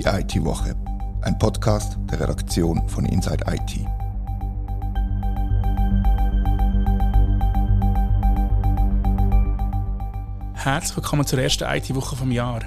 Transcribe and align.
Die 0.00 0.06
IT-Woche, 0.06 0.74
ein 1.20 1.38
Podcast 1.38 1.98
der 2.10 2.20
Redaktion 2.20 2.88
von 2.88 3.04
Inside 3.04 3.44
IT. 3.46 3.86
Herzlich 10.54 10.96
willkommen 10.96 11.26
zur 11.26 11.40
ersten 11.40 11.64
IT-Woche 11.64 12.16
vom 12.16 12.32
Jahr. 12.32 12.60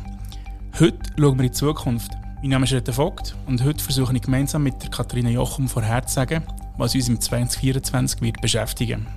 Heute 0.79 0.99
schauen 1.17 1.39
wir 1.39 1.45
in 1.45 1.49
die 1.49 1.51
Zukunft. 1.51 2.11
Mein 2.41 2.49
Name 2.51 2.65
ist 2.65 2.73
Rita 2.73 2.91
Vogt 2.91 3.35
und 3.47 3.63
heute 3.63 3.83
versuche 3.83 4.15
ich 4.15 4.21
gemeinsam 4.21 4.61
mit 4.61 4.83
der 4.83 4.91
Katharina 4.91 5.29
Jochum 5.29 5.67
vorherzusagen, 5.67 6.43
was 6.77 6.93
uns 6.93 7.09
im 7.09 7.19
2024 7.19 8.21
wird 8.21 8.41
beschäftigen. 8.41 9.07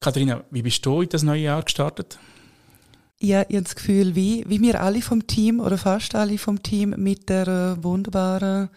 Katharina, 0.00 0.42
wie 0.50 0.62
bist 0.62 0.84
du 0.84 1.02
in 1.02 1.08
das 1.08 1.22
neue 1.22 1.42
Jahr 1.42 1.62
gestartet? 1.62 2.18
Ja, 3.18 3.42
ich 3.48 3.54
habe 3.54 3.62
das 3.62 3.76
Gefühl, 3.76 4.14
wie, 4.14 4.44
wie 4.46 4.60
wir 4.60 4.80
alle 4.80 5.00
vom 5.00 5.26
Team 5.26 5.60
oder 5.60 5.78
fast 5.78 6.14
alle 6.14 6.36
vom 6.36 6.62
Team 6.62 6.94
mit 6.98 7.28
der 7.28 7.48
äh, 7.48 7.82
wunderbaren 7.82 8.68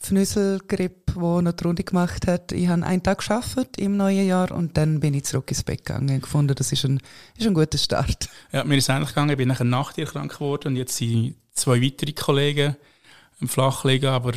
Pfnüsselgrippe, 0.00 1.12
die 1.14 1.18
noch 1.18 1.52
die 1.52 1.64
Runde 1.64 1.84
gemacht 1.84 2.26
hat. 2.26 2.52
Ich 2.52 2.68
habe 2.68 2.84
einen 2.84 3.02
Tag 3.02 3.18
geschafft 3.18 3.76
im 3.76 3.96
neuen 3.96 4.26
Jahr 4.26 4.50
und 4.50 4.76
dann 4.76 5.00
bin 5.00 5.14
ich 5.14 5.24
zurück 5.24 5.50
ins 5.50 5.62
Bett 5.62 5.84
gegangen 5.84 6.10
und 6.10 6.22
gefunden, 6.22 6.54
das 6.54 6.72
ist 6.72 6.84
ein, 6.84 7.00
ist 7.36 7.46
ein 7.46 7.54
guter 7.54 7.78
Start. 7.78 8.28
Ja, 8.50 8.64
mir 8.64 8.76
ist 8.76 8.88
ähnlich 8.88 9.10
gegangen. 9.10 9.30
Ich 9.30 9.36
bin 9.36 9.48
nachher 9.48 9.64
Nacht 9.64 9.96
krank 9.96 10.32
geworden 10.32 10.68
und 10.68 10.76
jetzt 10.76 10.96
sind 10.96 11.36
zwei 11.52 11.80
weitere 11.82 12.12
Kollegen 12.12 12.76
im 13.40 13.48
Flachlegen, 13.48 14.08
aber 14.08 14.32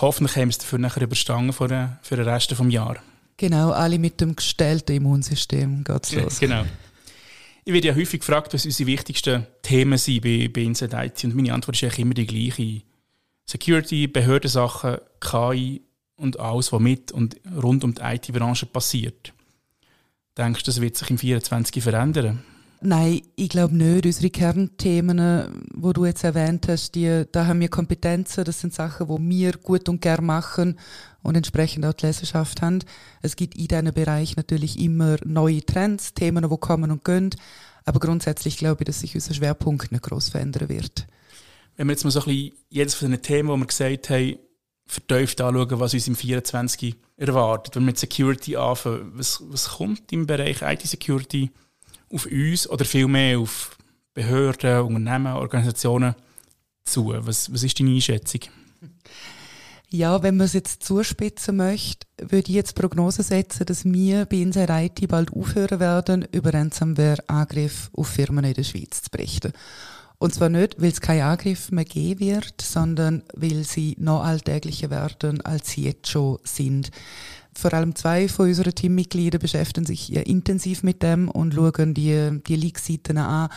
hoffentlich 0.00 0.36
haben 0.36 0.48
wir 0.48 0.52
es 0.52 0.58
dafür 0.58 0.78
nachher 0.78 1.02
überstanden 1.02 1.52
für 1.52 1.68
den, 1.68 1.96
für 2.02 2.16
den 2.16 2.28
Rest 2.28 2.50
des 2.52 2.58
Jahres. 2.68 3.02
Genau, 3.36 3.72
alle 3.72 3.98
mit 3.98 4.20
dem 4.20 4.36
gestellten 4.36 4.96
Immunsystem 4.96 5.82
geht's 5.84 6.14
los. 6.14 6.38
Genau. 6.38 6.64
Ich 7.64 7.72
werde 7.72 7.88
ja 7.88 7.94
häufig 7.94 8.20
gefragt, 8.20 8.54
was 8.54 8.64
unsere 8.64 8.88
wichtigsten 8.88 9.46
Themen 9.62 9.96
sind 9.96 10.22
bei, 10.22 10.50
bei 10.52 10.62
Inside 10.62 10.96
IT 10.96 11.22
und 11.24 11.36
meine 11.36 11.54
Antwort 11.54 11.76
ist 11.76 11.84
eigentlich 11.84 11.98
immer 12.00 12.14
die 12.14 12.26
gleiche. 12.26 12.82
Security, 13.46 14.08
Behördensachen, 14.08 14.98
KI 15.20 15.82
und 16.16 16.40
alles, 16.40 16.72
was 16.72 16.80
mit 16.80 17.12
und 17.12 17.36
rund 17.62 17.84
um 17.84 17.94
die 17.94 18.02
IT-Branche 18.02 18.66
passiert. 18.66 19.32
Denkst 20.36 20.64
du, 20.64 20.70
das 20.70 20.80
wird 20.80 20.96
sich 20.96 21.10
im 21.10 21.18
24 21.18 21.82
verändern? 21.82 22.42
Nein, 22.84 23.22
ich 23.36 23.48
glaube 23.48 23.76
nicht. 23.76 24.06
Unsere 24.06 24.30
Kernthemen, 24.30 25.66
wo 25.72 25.92
du 25.92 26.04
jetzt 26.04 26.24
erwähnt 26.24 26.66
hast, 26.66 26.96
die, 26.96 27.24
da 27.30 27.46
haben 27.46 27.60
wir 27.60 27.68
Kompetenzen. 27.68 28.42
Das 28.42 28.60
sind 28.60 28.74
Sachen, 28.74 29.08
wo 29.08 29.18
wir 29.20 29.52
gut 29.52 29.88
und 29.88 30.00
gern 30.00 30.26
machen 30.26 30.78
und 31.22 31.36
entsprechend 31.36 31.86
auch 31.86 31.92
die 31.92 32.06
Leserschaft 32.06 32.60
haben. 32.60 32.80
Es 33.20 33.36
gibt 33.36 33.56
in 33.56 33.68
diesem 33.68 33.94
Bereich 33.94 34.36
natürlich 34.36 34.80
immer 34.80 35.16
neue 35.24 35.64
Trends, 35.64 36.12
Themen, 36.14 36.48
die 36.50 36.56
kommen 36.56 36.90
und 36.90 37.04
gehen. 37.04 37.30
Aber 37.84 38.00
grundsätzlich 38.00 38.56
glaube 38.56 38.82
ich, 38.82 38.86
dass 38.86 39.00
sich 39.00 39.14
unser 39.14 39.34
Schwerpunkt 39.34 39.92
nicht 39.92 40.02
gross 40.02 40.30
verändern 40.30 40.68
wird. 40.68 41.06
Wenn 41.76 41.86
wir 41.86 41.92
jetzt 41.92 42.02
mal 42.02 42.10
so 42.10 42.20
ein 42.20 42.26
bisschen 42.26 42.52
jedes 42.68 42.94
von 42.94 43.12
den 43.12 43.22
Themen, 43.22 43.54
die 43.54 43.60
wir 43.60 43.66
gesagt 43.66 44.10
haben, 44.10 44.38
vertieft 44.86 45.40
anschauen, 45.40 45.78
was 45.78 45.94
uns 45.94 46.08
im 46.08 46.16
24 46.16 46.96
erwartet. 47.16 47.76
Wenn 47.76 47.84
wir 47.84 47.86
mit 47.86 47.98
Security 47.98 48.56
anfangen, 48.56 49.12
was, 49.14 49.40
was 49.46 49.68
kommt 49.68 50.12
im 50.12 50.26
Bereich 50.26 50.62
IT-Security 50.62 51.50
auf 52.12 52.26
uns 52.26 52.68
oder 52.68 52.84
vielmehr 52.84 53.38
auf 53.38 53.76
Behörden, 54.14 54.82
Unternehmen, 54.82 55.34
Organisationen 55.34 56.14
zu? 56.84 57.14
Was, 57.14 57.52
was 57.52 57.62
ist 57.62 57.80
deine 57.80 57.90
Einschätzung? 57.90 58.40
Ja, 59.88 60.22
wenn 60.22 60.38
man 60.38 60.46
es 60.46 60.54
jetzt 60.54 60.84
zuspitzen 60.84 61.56
möchte, 61.56 62.06
würde 62.18 62.48
ich 62.48 62.54
jetzt 62.54 62.74
Prognose 62.74 63.22
setzen, 63.22 63.66
dass 63.66 63.84
wir 63.84 64.24
bei 64.24 64.36
Inside 64.36 64.72
IT 64.72 65.06
bald 65.08 65.30
aufhören 65.34 65.80
werden, 65.80 66.26
über 66.32 66.54
Ransomware-Angriff 66.54 67.90
auf 67.92 68.08
Firmen 68.08 68.44
in 68.44 68.54
der 68.54 68.64
Schweiz 68.64 69.02
zu 69.02 69.10
berichten. 69.10 69.52
Und 70.16 70.32
zwar 70.32 70.48
nicht, 70.48 70.80
weil 70.80 70.92
es 70.92 71.02
keinen 71.02 71.22
Angriff 71.22 71.70
mehr 71.72 71.84
geben 71.84 72.20
wird, 72.20 72.54
sondern 72.62 73.22
weil 73.34 73.64
sie 73.64 73.94
noch 73.98 74.22
alltäglicher 74.22 74.88
werden, 74.88 75.42
als 75.42 75.72
sie 75.72 75.82
jetzt 75.82 76.08
schon 76.08 76.38
sind. 76.44 76.90
Vor 77.54 77.74
allem 77.74 77.94
zwei 77.94 78.28
von 78.28 78.48
unseren 78.48 78.74
Teammitgliedern 78.74 79.40
beschäftigen 79.40 79.86
sich 79.86 80.14
intensiv 80.14 80.82
mit 80.82 81.02
dem 81.02 81.28
und 81.28 81.54
schauen 81.54 81.94
die, 81.94 82.40
die 82.46 82.56
Leak-Seiten 82.56 83.18
an. 83.18 83.50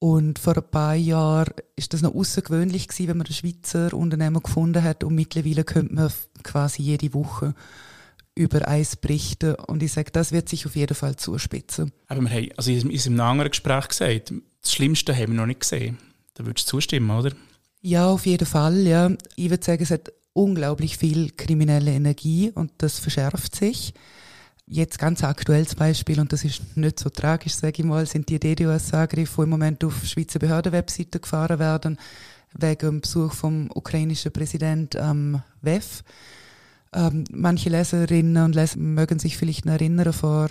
Und 0.00 0.38
vor 0.38 0.56
ein 0.56 0.70
paar 0.70 0.94
Jahren 0.94 1.54
ist 1.74 1.92
das 1.92 2.02
noch 2.02 2.14
außergewöhnlich 2.14 2.86
gewesen, 2.86 3.08
wenn 3.08 3.16
man 3.16 3.26
einen 3.26 3.34
Schweizer 3.34 3.92
Unternehmer 3.94 4.40
gefunden 4.40 4.82
hat 4.82 5.02
und 5.02 5.14
mittlerweile 5.14 5.64
könnte 5.64 5.94
man 5.94 6.12
quasi 6.44 6.82
jede 6.82 7.12
Woche 7.14 7.54
über 8.36 8.68
Eis 8.68 8.94
berichten 8.94 9.56
und 9.56 9.82
ich 9.82 9.92
sage, 9.92 10.12
das 10.12 10.30
wird 10.30 10.48
sich 10.48 10.66
auf 10.66 10.76
jeden 10.76 10.94
Fall 10.94 11.16
zuspitzen. 11.16 11.90
Aber 12.06 12.20
wir 12.20 12.30
haben, 12.30 12.48
also 12.56 12.70
in 12.70 12.90
einem 12.90 13.20
anderen 13.20 13.50
Gespräch 13.50 13.88
gesagt, 13.88 14.32
das 14.62 14.72
Schlimmste 14.72 15.12
haben 15.16 15.32
wir 15.32 15.40
noch 15.40 15.46
nicht 15.46 15.60
gesehen. 15.60 15.98
Da 16.34 16.46
würdest 16.46 16.68
du 16.68 16.76
zustimmen, 16.76 17.10
oder? 17.10 17.32
Ja, 17.80 18.08
auf 18.08 18.26
jeden 18.26 18.46
Fall. 18.46 18.76
Ja. 18.86 19.10
Ich 19.34 19.50
würde 19.50 19.64
sagen, 19.64 19.82
es 19.82 19.90
hat 19.90 20.12
unglaublich 20.38 20.96
viel 20.96 21.32
kriminelle 21.32 21.92
Energie 21.92 22.52
und 22.54 22.70
das 22.78 23.00
verschärft 23.00 23.56
sich. 23.56 23.92
Jetzt 24.68 24.98
ganz 24.98 25.24
aktuelles 25.24 25.74
Beispiel, 25.74 26.20
und 26.20 26.32
das 26.32 26.44
ist 26.44 26.76
nicht 26.76 27.00
so 27.00 27.10
tragisch, 27.10 27.54
sage 27.54 27.82
ich 27.82 27.84
mal, 27.84 28.06
sind 28.06 28.28
die 28.28 28.38
DDoS-Angriffe, 28.38 29.36
die 29.38 29.42
im 29.42 29.50
Moment 29.50 29.82
auf 29.82 30.04
Schweizer 30.04 30.38
Behördenwebseiten 30.38 31.20
gefahren 31.20 31.58
werden, 31.58 31.98
wegen 32.56 32.86
dem 32.86 33.00
Besuch 33.00 33.32
vom 33.32 33.68
ukrainischen 33.74 34.30
Präsidenten 34.30 35.00
am 35.00 35.42
WEF. 35.60 36.04
Ähm, 36.92 37.24
manche 37.32 37.70
Leserinnen 37.70 38.44
und 38.44 38.54
Leser 38.54 38.78
mögen 38.78 39.18
sich 39.18 39.36
vielleicht 39.36 39.66
erinnern, 39.66 40.12
vor 40.12 40.50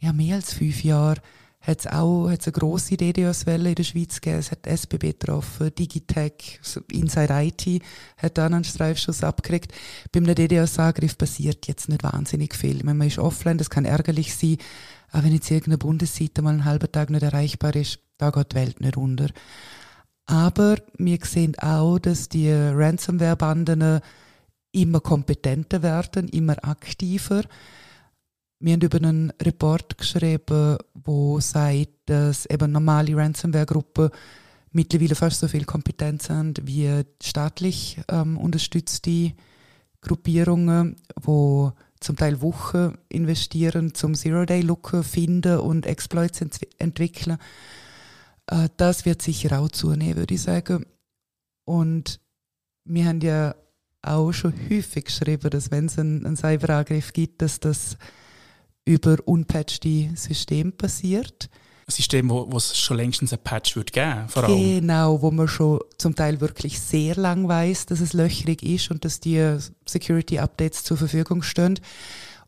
ja, 0.00 0.12
mehr 0.12 0.36
als 0.36 0.54
fünf 0.54 0.82
Jahren 0.82 1.20
hat 1.60 1.80
es 1.80 1.86
auch 1.86 2.28
hat's 2.28 2.46
eine 2.46 2.52
grosse 2.52 2.96
DDoS-Welle 2.96 3.70
in 3.70 3.74
der 3.74 3.84
Schweiz 3.84 4.20
gegeben. 4.20 4.38
Es 4.38 4.50
hat 4.50 4.66
SBB 4.66 5.18
getroffen, 5.18 5.74
Digitech, 5.74 6.60
Inside 6.92 7.32
IT 7.32 7.82
hat 8.16 8.38
dann 8.38 8.54
einen 8.54 8.64
Streifschuss 8.64 9.24
abgekriegt. 9.24 9.72
Beim 10.12 10.24
DDoS-Angriff 10.24 11.18
passiert 11.18 11.66
jetzt 11.66 11.88
nicht 11.88 12.04
wahnsinnig 12.04 12.54
viel. 12.54 12.80
Wenn 12.84 12.96
man 12.96 13.08
ist 13.08 13.18
offline, 13.18 13.58
das 13.58 13.70
kann 13.70 13.84
ärgerlich 13.84 14.34
sein. 14.34 14.58
Aber 15.10 15.24
wenn 15.24 15.34
jetzt 15.34 15.50
irgendeine 15.50 15.78
Bundesseite 15.78 16.42
mal 16.42 16.50
einen 16.50 16.64
halben 16.64 16.92
Tag 16.92 17.10
nicht 17.10 17.22
erreichbar 17.22 17.74
ist, 17.74 17.98
da 18.18 18.30
geht 18.30 18.52
die 18.52 18.56
Welt 18.56 18.80
nicht 18.80 18.96
unter. 18.96 19.28
Aber 20.26 20.76
wir 20.98 21.18
sehen 21.22 21.58
auch, 21.58 21.98
dass 21.98 22.28
die 22.28 22.52
Ransomware-Banden 22.52 24.00
immer 24.72 25.00
kompetenter 25.00 25.82
werden, 25.82 26.28
immer 26.28 26.56
aktiver. 26.62 27.42
Wir 28.60 28.72
haben 28.72 28.82
über 28.82 28.98
einen 28.98 29.32
Report 29.40 29.96
geschrieben, 29.96 30.78
wo 30.94 31.38
sagt, 31.38 31.88
dass 32.06 32.46
eben 32.46 32.72
normale 32.72 33.16
Ransomware-Gruppen 33.16 34.10
mittlerweile 34.72 35.14
fast 35.14 35.40
so 35.40 35.48
viel 35.48 35.64
Kompetenz 35.64 36.28
haben 36.28 36.54
wie 36.62 37.02
staatlich 37.22 38.00
ähm, 38.08 38.36
unterstützte 38.36 39.32
Gruppierungen, 40.00 40.96
wo 41.20 41.72
zum 42.00 42.16
Teil 42.16 42.40
Wochen 42.40 42.96
investieren, 43.08 43.94
zum 43.94 44.14
Zero-Day-Looker 44.14 45.02
finden 45.02 45.58
und 45.58 45.86
Exploits 45.86 46.40
ent 46.40 46.58
entwickeln. 46.78 47.38
Äh, 48.46 48.68
das 48.76 49.04
wird 49.04 49.22
sicher 49.22 49.58
auch 49.60 49.68
zunehmen, 49.68 50.16
würde 50.16 50.34
ich 50.34 50.42
sagen. 50.42 50.84
Und 51.64 52.20
wir 52.84 53.04
haben 53.04 53.20
ja 53.20 53.54
auch 54.02 54.32
schon 54.32 54.54
häufig 54.70 55.06
geschrieben, 55.06 55.50
dass 55.50 55.70
wenn 55.70 55.86
es 55.86 55.98
einen, 55.98 56.24
einen 56.24 56.36
Cyberangriff 56.36 57.12
gibt, 57.12 57.42
dass 57.42 57.60
das 57.60 57.96
über 58.88 59.18
unpatchte 59.26 60.10
Systeme 60.14 60.72
passiert. 60.72 61.50
Ein 61.86 61.92
System, 61.92 62.30
wo, 62.30 62.50
wo 62.50 62.56
es 62.56 62.76
schon 62.76 62.96
längstens 62.96 63.32
ein 63.32 63.38
Patch 63.38 63.76
wird 63.76 63.92
geben, 63.92 64.28
vor 64.28 64.44
allem. 64.44 64.80
Genau, 64.80 65.20
wo 65.22 65.30
man 65.30 65.46
schon 65.46 65.80
zum 65.98 66.14
Teil 66.14 66.40
wirklich 66.40 66.80
sehr 66.80 67.14
lang 67.14 67.48
weiß, 67.48 67.86
dass 67.86 68.00
es 68.00 68.14
löchrig 68.14 68.62
ist 68.62 68.90
und 68.90 69.04
dass 69.04 69.20
die 69.20 69.58
Security-Updates 69.86 70.84
zur 70.84 70.96
Verfügung 70.96 71.42
stehen. 71.42 71.78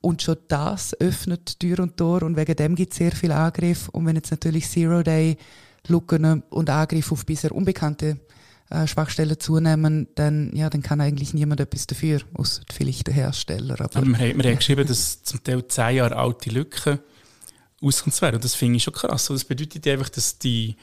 Und 0.00 0.22
schon 0.22 0.36
das 0.48 0.98
öffnet 0.98 1.60
Tür 1.60 1.80
und 1.80 1.98
Tor 1.98 2.22
und 2.22 2.36
wegen 2.36 2.56
dem 2.56 2.74
gibt 2.74 2.92
es 2.92 2.98
sehr 2.98 3.12
viel 3.12 3.32
Angriff. 3.32 3.90
Und 3.90 4.06
wenn 4.06 4.16
jetzt 4.16 4.30
natürlich 4.30 4.68
Zero-Day, 4.68 5.36
Lücken 5.88 6.42
und 6.48 6.70
Angriff 6.70 7.12
auf 7.12 7.26
bisher 7.26 7.52
unbekannte 7.52 8.18
äh, 8.70 8.86
Schwachstellen 8.86 9.38
zunehmen, 9.38 10.08
dann, 10.14 10.54
ja, 10.54 10.70
dann 10.70 10.82
kann 10.82 11.00
eigentlich 11.00 11.34
niemand 11.34 11.60
etwas 11.60 11.86
dafür, 11.86 12.20
außer 12.34 12.62
vielleicht 12.72 13.08
der 13.08 13.14
Hersteller. 13.14 13.74
Aber, 13.74 13.96
aber 13.96 14.06
wir, 14.06 14.18
haben, 14.18 14.42
wir 14.42 14.50
haben 14.50 14.58
geschrieben, 14.58 14.86
dass 14.86 15.22
zum 15.22 15.42
Teil 15.42 15.66
zehn 15.66 15.96
Jahre 15.96 16.16
alte 16.16 16.50
Lücken 16.50 17.00
auskommen 17.82 18.20
werden. 18.20 18.36
Und 18.36 18.44
das 18.44 18.54
finde 18.54 18.76
ich 18.76 18.84
schon 18.84 18.94
krass. 18.94 19.26
das 19.26 19.44
bedeutet 19.44 19.86
einfach, 19.88 20.08
dass 20.08 20.38
die, 20.38 20.76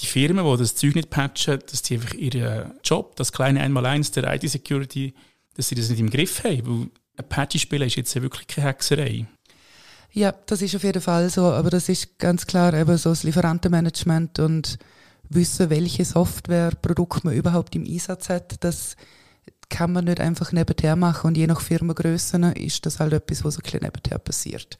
die 0.00 0.06
Firmen, 0.06 0.44
die 0.44 0.58
das 0.58 0.74
Zeug 0.74 0.94
nicht 0.94 1.10
patchen, 1.10 1.60
dass 1.70 1.82
die 1.82 1.94
einfach 1.94 2.14
ihren 2.14 2.72
Job, 2.84 3.16
das 3.16 3.32
kleine 3.32 3.60
Einmaleins 3.60 4.10
der 4.10 4.32
IT-Security, 4.34 5.14
dass 5.54 5.68
sie 5.68 5.74
das 5.74 5.88
nicht 5.88 6.00
im 6.00 6.10
Griff 6.10 6.44
haben. 6.44 6.66
Weil 6.66 6.88
ein 7.16 7.28
Patch 7.28 7.58
spielen 7.58 7.86
ist 7.86 7.96
jetzt 7.96 8.14
wirklich 8.20 8.46
keine 8.46 8.68
Hexerei. 8.68 9.26
Ja, 10.12 10.32
das 10.46 10.62
ist 10.62 10.76
auf 10.76 10.84
jeden 10.84 11.02
Fall 11.02 11.28
so, 11.30 11.46
aber 11.46 11.70
das 11.70 11.88
ist 11.88 12.18
ganz 12.18 12.46
klar 12.46 12.74
eben 12.74 12.96
so 12.96 13.10
das 13.10 13.24
Lieferantenmanagement 13.24 14.38
und 14.38 14.78
wissen, 15.34 15.70
welche 15.70 16.04
Softwareprodukte 16.04 17.20
man 17.24 17.34
überhaupt 17.34 17.74
im 17.74 17.84
Einsatz 17.84 18.28
hat. 18.28 18.62
Das 18.64 18.96
kann 19.68 19.92
man 19.92 20.04
nicht 20.04 20.20
einfach 20.20 20.52
nebenher 20.52 20.96
machen 20.96 21.28
und 21.28 21.36
je 21.36 21.46
nach 21.46 21.60
Firmengröße 21.60 22.52
ist 22.56 22.86
das 22.86 23.00
halt 23.00 23.12
etwas, 23.12 23.44
was 23.44 23.54
so 23.54 23.60
ein 23.60 23.62
bisschen 23.62 23.82
nebenher 23.82 24.18
passiert. 24.18 24.78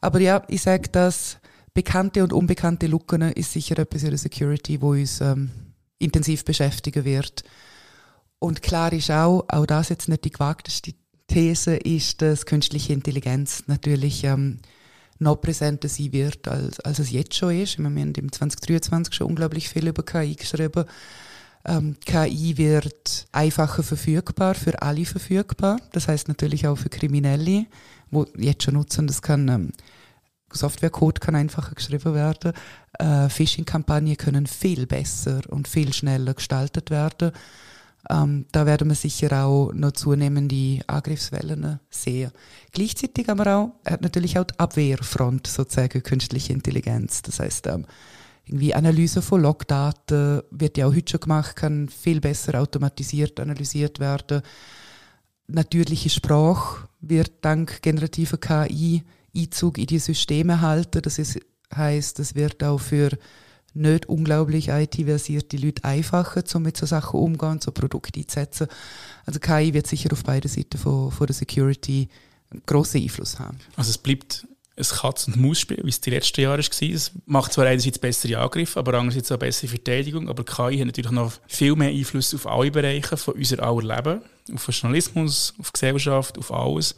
Aber 0.00 0.20
ja, 0.20 0.42
ich 0.48 0.62
sage 0.62 0.88
das, 0.90 1.38
bekannte 1.74 2.22
und 2.22 2.32
unbekannte 2.32 2.86
Lücken 2.86 3.22
ist 3.22 3.52
sicher 3.52 3.78
etwas 3.78 4.02
in 4.02 4.10
der 4.10 4.18
Security, 4.18 4.80
wo 4.80 4.90
uns 4.90 5.20
ähm, 5.20 5.50
intensiv 5.98 6.44
beschäftigen 6.44 7.04
wird. 7.04 7.44
Und 8.38 8.62
klar 8.62 8.92
ist 8.92 9.10
auch, 9.10 9.44
auch 9.48 9.66
das 9.66 9.88
jetzt 9.88 10.08
nicht 10.08 10.24
die 10.24 10.32
gewagteste 10.32 10.94
These, 11.28 11.76
ist, 11.76 12.20
dass 12.20 12.46
künstliche 12.46 12.92
Intelligenz 12.92 13.64
natürlich 13.66 14.24
ähm, 14.24 14.58
noch 15.22 15.40
präsenter 15.40 15.88
sein 15.88 16.12
wird, 16.12 16.48
als, 16.48 16.80
als 16.80 16.98
es 16.98 17.10
jetzt 17.10 17.34
schon 17.34 17.58
ist. 17.58 17.78
Wir 17.78 17.84
haben 17.84 17.96
im 17.96 18.32
2023 18.32 19.14
schon 19.14 19.28
unglaublich 19.28 19.68
viel 19.68 19.88
über 19.88 20.02
KI 20.02 20.34
geschrieben. 20.34 20.84
Ähm, 21.64 21.96
KI 22.04 22.58
wird 22.58 23.26
einfacher 23.32 23.82
verfügbar, 23.82 24.54
für 24.54 24.82
alle 24.82 25.04
verfügbar. 25.04 25.78
Das 25.92 26.08
heißt 26.08 26.28
natürlich 26.28 26.66
auch 26.66 26.76
für 26.76 26.88
Kriminelle, 26.88 27.66
wo 28.10 28.26
jetzt 28.36 28.64
schon 28.64 28.74
nutzen. 28.74 29.06
Das 29.06 29.22
kann 29.22 29.48
ähm, 29.48 29.72
Softwarecode 30.52 31.20
kann 31.20 31.34
einfacher 31.34 31.74
geschrieben 31.74 32.14
werden. 32.14 32.52
Äh, 32.98 33.28
Phishing-Kampagnen 33.28 34.16
können 34.16 34.46
viel 34.46 34.86
besser 34.86 35.40
und 35.48 35.68
viel 35.68 35.92
schneller 35.92 36.34
gestaltet 36.34 36.90
werden. 36.90 37.32
Ähm, 38.10 38.46
da 38.50 38.66
werden 38.66 38.88
wir 38.88 38.94
sicher 38.96 39.44
auch 39.44 39.72
noch 39.72 39.92
zunehmende 39.92 40.80
Angriffswellen 40.86 41.78
sehen. 41.88 42.32
Gleichzeitig 42.72 43.28
aber 43.28 43.56
auch, 43.56 43.90
hat 43.90 44.02
natürlich 44.02 44.38
auch 44.38 44.44
die 44.44 44.58
Abwehrfront 44.58 45.46
sozusagen 45.46 46.02
künstliche 46.02 46.52
Intelligenz. 46.52 47.22
Das 47.22 47.38
heißt, 47.38 47.68
ähm, 47.68 47.86
irgendwie 48.44 48.74
Analyse 48.74 49.22
von 49.22 49.42
Logdaten 49.42 50.42
wird 50.50 50.76
ja 50.76 50.86
auch 50.86 50.94
heute 50.94 51.12
schon 51.12 51.20
gemacht, 51.20 51.54
kann 51.54 51.88
viel 51.88 52.20
besser 52.20 52.60
automatisiert 52.60 53.38
analysiert 53.38 54.00
werden. 54.00 54.42
Natürliche 55.46 56.10
Sprache 56.10 56.88
wird 57.00 57.32
dank 57.42 57.82
generativer 57.82 58.38
KI 58.38 59.02
Einzug 59.36 59.78
in 59.78 59.86
die 59.86 59.98
Systeme 59.98 60.60
halten. 60.60 61.02
Das 61.02 61.18
ist, 61.18 61.38
heißt, 61.74 62.18
es 62.18 62.34
wird 62.34 62.62
auch 62.64 62.78
für 62.78 63.10
nicht 63.74 64.06
unglaublich 64.06 64.68
IT-versierte 64.68 65.56
Leute 65.56 65.84
einfacher, 65.84 66.44
um 66.54 66.62
mit 66.62 66.76
so 66.76 66.86
Sachen 66.86 67.18
umzugehen, 67.18 67.60
so 67.60 67.72
Produkte 67.72 68.20
einzusetzen. 68.20 68.68
Also 69.24 69.40
KI 69.40 69.72
wird 69.74 69.86
sicher 69.86 70.12
auf 70.12 70.24
beiden 70.24 70.50
Seiten 70.50 70.78
von, 70.78 71.10
von 71.10 71.26
der 71.26 71.34
Security 71.34 72.08
einen 72.50 72.62
grossen 72.66 73.02
Einfluss 73.02 73.38
haben. 73.38 73.58
Also 73.76 73.90
es 73.90 73.98
bleibt 73.98 74.46
ein 74.76 74.84
Katz- 74.84 75.26
und 75.26 75.36
Maus-Spiel, 75.36 75.80
wie 75.82 75.88
es 75.88 76.00
die 76.00 76.10
letzten 76.10 76.40
Jahre 76.40 76.62
war. 76.62 76.90
Es 76.90 77.12
macht 77.26 77.52
zwar 77.52 77.66
einerseits 77.66 77.98
bessere 77.98 78.38
Angriffe, 78.38 78.78
aber 78.78 78.94
andererseits 78.94 79.30
auch 79.30 79.38
bessere 79.38 79.68
Verteidigung. 79.68 80.28
Aber 80.28 80.44
KI 80.44 80.78
hat 80.78 80.86
natürlich 80.86 81.10
noch 81.10 81.32
viel 81.46 81.76
mehr 81.76 81.90
Einfluss 81.90 82.34
auf 82.34 82.46
alle 82.46 82.70
Bereiche 82.70 83.16
von 83.16 83.34
unser 83.34 83.56
Leben. 83.56 84.22
Auf 84.54 84.68
Journalismus, 84.68 85.54
auf 85.58 85.72
Gesellschaft, 85.72 86.38
auf 86.38 86.52
alles. 86.52 86.96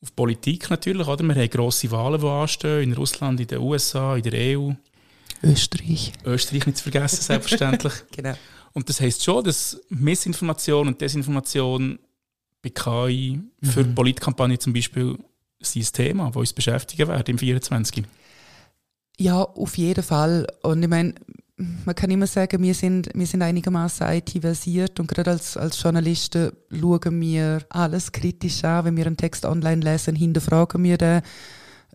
Auf 0.00 0.14
Politik 0.14 0.70
natürlich, 0.70 1.06
oder? 1.06 1.24
Wir 1.24 1.34
haben 1.34 1.50
grosse 1.50 1.90
Wahlen, 1.90 2.20
die 2.20 2.26
anstehen, 2.26 2.82
in 2.82 2.92
Russland, 2.92 3.40
in 3.40 3.46
den 3.46 3.58
USA, 3.58 4.16
in 4.16 4.22
der 4.22 4.58
EU. 4.58 4.72
Österreich. 5.42 6.12
Österreich 6.24 6.66
nicht 6.66 6.78
zu 6.78 6.84
vergessen, 6.84 7.22
selbstverständlich. 7.22 7.92
genau. 8.10 8.34
Und 8.72 8.88
das 8.88 9.00
heisst 9.00 9.24
schon, 9.24 9.42
dass 9.44 9.80
Missinformation 9.88 10.88
und 10.88 11.00
Desinformation 11.00 11.98
bei 12.62 12.70
KI 12.70 13.40
für 13.62 13.84
mhm. 13.84 13.94
Politkampagnen 13.94 14.60
zum 14.60 14.72
Beispiel 14.72 15.16
sind 15.60 15.82
ein 15.82 15.92
Thema, 15.92 16.26
das 16.26 16.36
uns 16.36 16.52
beschäftigen 16.52 17.08
wird 17.08 17.28
im 17.28 17.38
24. 17.38 18.04
Ja, 19.18 19.42
auf 19.42 19.78
jeden 19.78 20.04
Fall. 20.04 20.46
Und 20.62 20.82
ich 20.82 20.88
meine, 20.88 21.14
man 21.56 21.94
kann 21.94 22.10
immer 22.10 22.26
sagen, 22.26 22.62
wir 22.62 22.74
sind, 22.74 23.08
wir 23.14 23.26
sind 23.26 23.40
einigermaßen 23.40 24.06
IT-versiert 24.08 25.00
und 25.00 25.06
gerade 25.06 25.30
als, 25.30 25.56
als 25.56 25.82
Journalisten 25.82 26.52
schauen 26.70 27.20
wir 27.20 27.64
alles 27.70 28.12
kritisch 28.12 28.62
an. 28.64 28.84
Wenn 28.84 28.96
wir 28.96 29.06
einen 29.06 29.16
Text 29.16 29.46
online 29.46 29.82
lesen, 29.82 30.16
hinterfragen 30.16 30.82
wir 30.84 30.98
den 30.98 31.22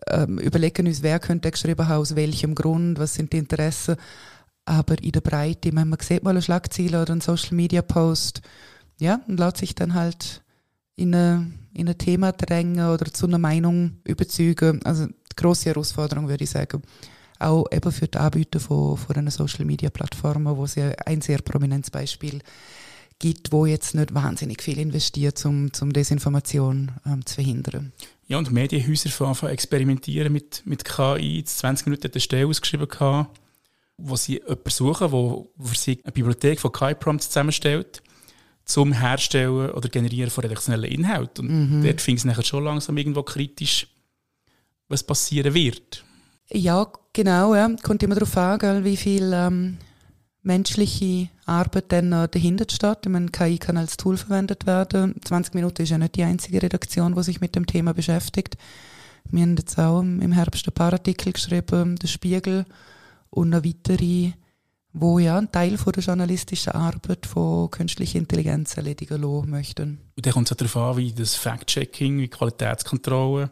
ähm, 0.08 0.38
überlegen 0.38 0.86
uns, 0.86 1.02
wer 1.02 1.18
könnte 1.18 1.50
geschrieben 1.50 1.88
haben, 1.88 2.00
aus 2.00 2.16
welchem 2.16 2.54
Grund, 2.54 2.98
was 2.98 3.14
sind 3.14 3.32
die 3.32 3.38
Interessen. 3.38 3.96
Aber 4.64 5.02
in 5.02 5.12
der 5.12 5.20
Breite, 5.20 5.72
man 5.72 5.94
sieht 6.00 6.22
mal 6.22 6.30
eine 6.30 6.42
Schlagzeile 6.42 7.02
oder 7.02 7.12
einen 7.12 7.20
Social 7.20 7.54
Media 7.54 7.82
Post, 7.82 8.42
ja, 9.00 9.20
und 9.26 9.40
lässt 9.40 9.56
sich 9.58 9.74
dann 9.74 9.94
halt 9.94 10.42
in, 10.94 11.14
eine, 11.14 11.52
in 11.74 11.88
ein 11.88 11.98
Thema 11.98 12.32
drängen 12.32 12.86
oder 12.86 13.12
zu 13.12 13.26
einer 13.26 13.38
Meinung 13.38 13.98
überzeugen. 14.04 14.80
Also 14.84 15.08
grosse 15.34 15.70
Herausforderung, 15.70 16.28
würde 16.28 16.44
ich 16.44 16.50
sagen. 16.50 16.82
Auch 17.38 17.66
eben 17.72 17.90
für 17.90 18.06
die 18.06 18.18
Anbieter 18.18 18.60
von, 18.60 18.96
von 18.96 19.16
einer 19.16 19.32
Social 19.32 19.64
Media 19.64 19.90
Plattformen, 19.90 20.56
wo 20.56 20.64
es 20.64 20.76
ja 20.76 20.90
ein 21.06 21.20
sehr 21.20 21.38
prominentes 21.38 21.90
Beispiel 21.90 22.40
gibt, 23.18 23.52
wo 23.52 23.66
jetzt 23.66 23.94
nicht 23.94 24.14
wahnsinnig 24.14 24.62
viel 24.62 24.78
investiert, 24.78 25.44
um, 25.46 25.70
um 25.80 25.92
Desinformation 25.92 26.92
ähm, 27.06 27.24
zu 27.24 27.36
verhindern. 27.36 27.92
Ja, 28.32 28.38
und 28.38 28.50
Medienhäuser 28.50 29.10
fangen 29.10 29.50
experimentieren 29.50 30.32
mit, 30.32 30.62
mit 30.64 30.86
KI. 30.86 31.36
Jetzt 31.36 31.58
20 31.58 31.84
Minuten 31.84 32.04
hat 32.04 32.14
eine 32.14 32.20
Stelle 32.22 32.46
ausgeschrieben, 32.46 32.88
gehabt, 32.88 33.38
wo 33.98 34.16
sie 34.16 34.38
jemanden 34.38 34.70
suchen, 34.70 35.10
der 35.10 35.66
für 35.66 35.76
sie 35.76 36.00
eine 36.02 36.12
Bibliothek 36.12 36.58
von 36.58 36.72
KI-Prompts 36.72 37.28
zusammenstellt, 37.28 38.02
zum 38.64 38.94
Herstellen 38.94 39.72
oder 39.72 39.86
Generieren 39.90 40.30
von 40.30 40.44
redaktionellen 40.44 40.90
Inhalten. 40.90 41.46
Und 41.46 41.80
mhm. 41.80 41.84
dort 41.84 42.08
ich 42.08 42.14
es 42.14 42.24
nachher 42.24 42.42
schon 42.42 42.64
langsam 42.64 42.96
irgendwo 42.96 43.22
kritisch, 43.22 43.86
was 44.88 45.02
passieren 45.02 45.52
wird. 45.52 46.02
Ja, 46.50 46.90
genau. 47.12 47.54
Ja. 47.54 47.68
Kommt 47.82 48.02
immer 48.02 48.14
darauf 48.14 48.34
an, 48.38 48.82
wie 48.82 48.96
viel 48.96 49.30
ähm, 49.34 49.76
menschliche 50.42 51.28
Arbeit 51.46 51.92
dann 51.92 52.10
dahinter 52.10 52.66
steht. 52.68 52.98
Ich 53.04 53.08
meine, 53.08 53.28
KI 53.28 53.58
kann 53.58 53.76
als 53.76 53.96
Tool 53.96 54.16
verwendet 54.16 54.66
werden. 54.66 55.14
20 55.24 55.54
Minuten 55.54 55.82
ist 55.82 55.90
ja 55.90 55.98
nicht 55.98 56.16
die 56.16 56.24
einzige 56.24 56.62
Redaktion, 56.62 57.14
die 57.14 57.22
sich 57.22 57.40
mit 57.40 57.54
dem 57.54 57.66
Thema 57.66 57.94
beschäftigt. 57.94 58.56
Wir 59.30 59.42
haben 59.42 59.56
jetzt 59.56 59.78
auch 59.78 60.00
im 60.00 60.32
Herbst 60.32 60.66
ein 60.66 60.74
paar 60.74 60.92
Artikel 60.92 61.32
geschrieben, 61.32 61.96
der 61.96 62.08
Spiegel 62.08 62.64
und 63.30 63.50
noch 63.50 63.64
weitere, 63.64 64.32
wo 64.92 65.18
ja 65.18 65.38
ein 65.38 65.50
Teil 65.50 65.78
von 65.78 65.92
der 65.92 66.02
journalistischen 66.02 66.72
Arbeit 66.72 67.24
von 67.24 67.70
künstlicher 67.70 68.18
Intelligenz 68.18 68.76
erledigen 68.76 69.22
lassen 69.22 69.48
möchten. 69.48 70.00
Und 70.16 70.26
dann 70.26 70.32
kommt 70.32 70.50
es 70.50 70.56
darauf 70.56 70.76
an, 70.76 70.96
wie 70.98 71.12
das 71.12 71.36
Fact-Checking, 71.36 72.18
wie 72.18 72.28
Qualitätskontrolle 72.28 73.50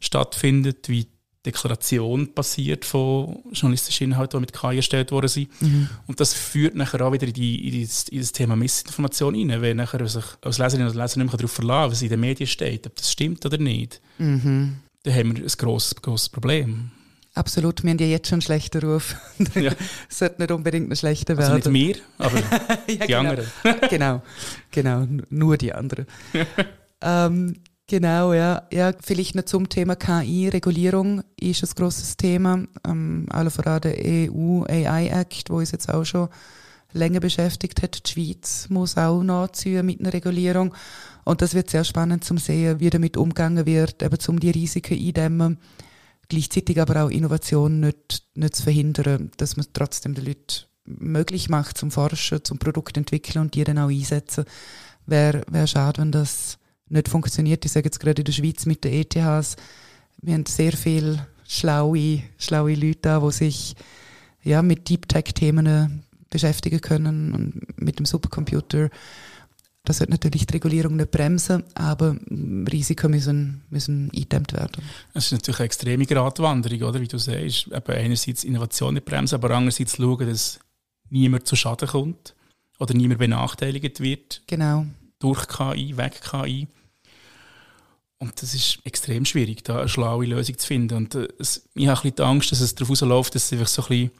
stattfindet, 0.00 0.88
wie 0.88 1.06
Deklaration 1.44 2.32
passiert 2.32 2.84
von 2.84 3.42
journalistischen 3.52 4.12
Inhalten, 4.12 4.38
die 4.38 4.40
mit 4.40 4.52
KI 4.52 4.76
erstellt 4.76 5.12
worden 5.12 5.28
sind. 5.28 5.48
Mhm. 5.60 5.88
Und 6.06 6.20
das 6.20 6.32
führt 6.32 6.74
nachher 6.74 7.00
auch 7.02 7.12
wieder 7.12 7.26
in, 7.26 7.32
die, 7.34 7.68
in, 7.68 7.86
das, 7.86 8.08
in 8.08 8.20
das 8.20 8.32
Thema 8.32 8.56
Missinformation 8.56 9.34
rein, 9.34 9.62
weil 9.62 9.74
nachher 9.74 10.06
sich 10.08 10.24
als 10.40 10.58
Leserin 10.58 10.86
oder 10.86 10.94
Leser 10.94 11.18
nicht 11.18 11.30
mehr 11.30 11.36
darauf 11.36 11.52
verlassen 11.52 11.92
was 11.92 12.02
in 12.02 12.08
den 12.08 12.20
Medien 12.20 12.46
steht, 12.46 12.86
ob 12.86 12.96
das 12.96 13.12
stimmt 13.12 13.44
oder 13.44 13.58
nicht. 13.58 14.00
Mhm. 14.18 14.76
Dann 15.02 15.14
haben 15.14 15.36
wir 15.36 15.44
ein 15.44 15.52
grosses, 15.58 15.94
grosses 15.96 16.30
Problem. 16.30 16.90
Absolut, 17.34 17.82
wir 17.82 17.90
haben 17.90 17.98
ja 17.98 18.06
jetzt 18.06 18.28
schon 18.28 18.36
einen 18.36 18.42
schlechten 18.42 18.80
Ruf. 18.82 19.16
ja. 19.54 19.72
sollte 20.08 20.40
nicht 20.40 20.52
unbedingt 20.52 20.90
ein 20.90 20.96
schlechter 20.96 21.36
werden. 21.36 21.52
Also 21.52 21.70
nicht 21.70 21.96
wir, 21.96 22.02
aber 22.24 22.38
ja, 22.38 22.76
die 22.88 22.98
genau. 22.98 23.18
anderen. 23.18 23.46
genau, 23.90 24.22
genau, 24.70 25.06
nur 25.30 25.56
die 25.56 25.72
anderen. 25.72 26.06
ähm, 27.02 27.56
Genau, 27.86 28.32
ja. 28.32 28.66
ja. 28.72 28.92
Vielleicht 29.02 29.34
noch 29.34 29.44
zum 29.44 29.68
Thema 29.68 29.94
KI. 29.94 30.48
Regulierung 30.48 31.22
ist 31.38 31.62
ein 31.62 31.70
grosses 31.76 32.16
Thema. 32.16 32.64
Ähm, 32.86 33.26
alle 33.30 33.50
voran 33.50 33.82
der 33.82 33.96
EU 33.98 34.64
AI 34.64 35.08
Act, 35.08 35.50
wo 35.50 35.58
uns 35.58 35.72
jetzt 35.72 35.92
auch 35.92 36.04
schon 36.04 36.28
länger 36.94 37.20
beschäftigt 37.20 37.82
hat. 37.82 38.06
Die 38.06 38.10
Schweiz 38.10 38.68
muss 38.70 38.96
auch 38.96 39.22
nachziehen 39.22 39.84
mit 39.84 40.00
einer 40.00 40.14
Regulierung. 40.14 40.74
Und 41.24 41.42
das 41.42 41.54
wird 41.54 41.68
sehr 41.68 41.84
spannend 41.84 42.24
zu 42.24 42.36
sehen, 42.38 42.80
wie 42.80 42.90
damit 42.90 43.16
umgegangen 43.18 43.66
wird, 43.66 44.02
eben 44.02 44.18
um 44.28 44.40
die 44.40 44.50
Risiken 44.50 44.98
eindämmen. 44.98 45.58
Gleichzeitig 46.28 46.80
aber 46.80 47.04
auch 47.04 47.10
Innovation 47.10 47.80
nicht, 47.80 48.24
nicht 48.34 48.56
zu 48.56 48.62
verhindern, 48.62 49.30
dass 49.36 49.58
man 49.58 49.66
trotzdem 49.74 50.14
den 50.14 50.24
Leuten 50.24 50.64
möglich 50.86 51.50
macht 51.50 51.76
zum 51.76 51.90
Forschen, 51.90 52.44
zum 52.44 52.58
Produkt 52.58 52.96
entwickeln 52.96 53.42
und 53.42 53.54
die 53.54 53.64
dann 53.64 53.78
auch 53.78 53.90
einsetzen. 53.90 54.44
Wäre 55.06 55.42
wär 55.48 55.66
schade, 55.66 56.00
wenn 56.00 56.12
das 56.12 56.58
nicht 56.88 57.08
funktioniert. 57.08 57.64
Ich 57.64 57.72
sage 57.72 57.86
jetzt 57.86 58.00
gerade 58.00 58.22
in 58.22 58.26
der 58.26 58.32
Schweiz 58.32 58.66
mit 58.66 58.84
den 58.84 58.92
ETHs, 58.92 59.56
wir 60.22 60.34
haben 60.34 60.46
sehr 60.46 60.72
viele 60.72 61.26
schlaue, 61.46 62.22
schlaue 62.38 62.74
Leute 62.74 62.98
da, 63.02 63.20
die 63.20 63.32
sich 63.32 63.74
ja, 64.42 64.62
mit 64.62 64.88
Deep 64.88 65.08
Tech-Themen 65.08 66.04
beschäftigen 66.30 66.80
können 66.80 67.32
und 67.32 67.80
mit 67.80 67.98
dem 67.98 68.06
Supercomputer. 68.06 68.90
Das 69.84 70.00
wird 70.00 70.10
natürlich 70.10 70.46
die 70.46 70.54
Regulierung 70.54 70.96
nicht 70.96 71.10
bremsen, 71.10 71.62
aber 71.74 72.16
Risiken 72.30 73.10
müssen, 73.10 73.62
müssen 73.68 74.10
eingedämmt 74.14 74.54
werden. 74.54 74.82
Es 75.12 75.26
ist 75.26 75.32
natürlich 75.32 75.60
eine 75.60 75.66
extreme 75.66 76.06
Gratwanderung, 76.06 76.82
oder? 76.82 77.00
wie 77.00 77.08
du 77.08 77.18
sagst. 77.18 77.66
Eben 77.66 77.92
einerseits 77.92 78.44
Innovation 78.44 78.94
nicht 78.94 79.04
bremsen, 79.04 79.34
aber 79.34 79.50
andererseits 79.50 79.96
schauen, 79.96 80.26
dass 80.26 80.58
niemand 81.10 81.46
zu 81.46 81.54
Schaden 81.54 81.86
kommt 81.86 82.34
oder 82.78 82.94
niemand 82.94 83.18
benachteiligt 83.20 84.00
wird. 84.00 84.42
Genau 84.46 84.86
durch 85.24 85.48
KI, 85.48 85.96
weg 85.96 86.20
KI. 86.20 86.68
Und 88.18 88.40
das 88.42 88.54
ist 88.54 88.78
extrem 88.84 89.24
schwierig, 89.24 89.64
da 89.64 89.80
eine 89.80 89.88
schlaue 89.88 90.26
Lösung 90.26 90.58
zu 90.58 90.66
finden. 90.66 90.96
Und 90.96 91.14
äh, 91.14 91.28
es, 91.38 91.68
ich 91.74 91.86
habe 91.88 91.98
ein 91.98 92.02
bisschen 92.02 92.16
die 92.16 92.22
Angst, 92.22 92.52
dass 92.52 92.60
es 92.60 92.74
darauf 92.74 92.90
rausläuft, 92.90 93.34
dass 93.34 93.46
es 93.46 93.52
einfach 93.52 93.66
so 93.66 93.82
ein 93.82 93.88
bisschen 93.88 94.10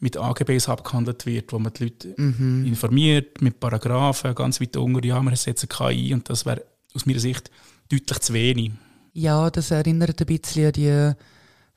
mit 0.00 0.16
AGBs 0.16 0.68
abgehandelt 0.68 1.26
wird, 1.26 1.52
wo 1.52 1.58
man 1.58 1.72
die 1.72 1.84
Leute 1.84 2.14
mhm. 2.16 2.64
informiert, 2.66 3.40
mit 3.42 3.60
Paragraphen, 3.60 4.34
ganz 4.34 4.60
weit 4.60 4.76
unten, 4.76 5.06
ja, 5.06 5.20
wir 5.20 5.36
setzen 5.36 5.68
KI 5.68 6.14
und 6.14 6.28
das 6.30 6.46
wäre 6.46 6.64
aus 6.94 7.04
meiner 7.04 7.20
Sicht 7.20 7.50
deutlich 7.90 8.18
zu 8.20 8.32
wenig. 8.32 8.72
Ja, 9.12 9.50
das 9.50 9.70
erinnert 9.70 10.20
ein 10.20 10.26
bisschen 10.26 10.66
an 10.66 10.72
die 10.72 11.12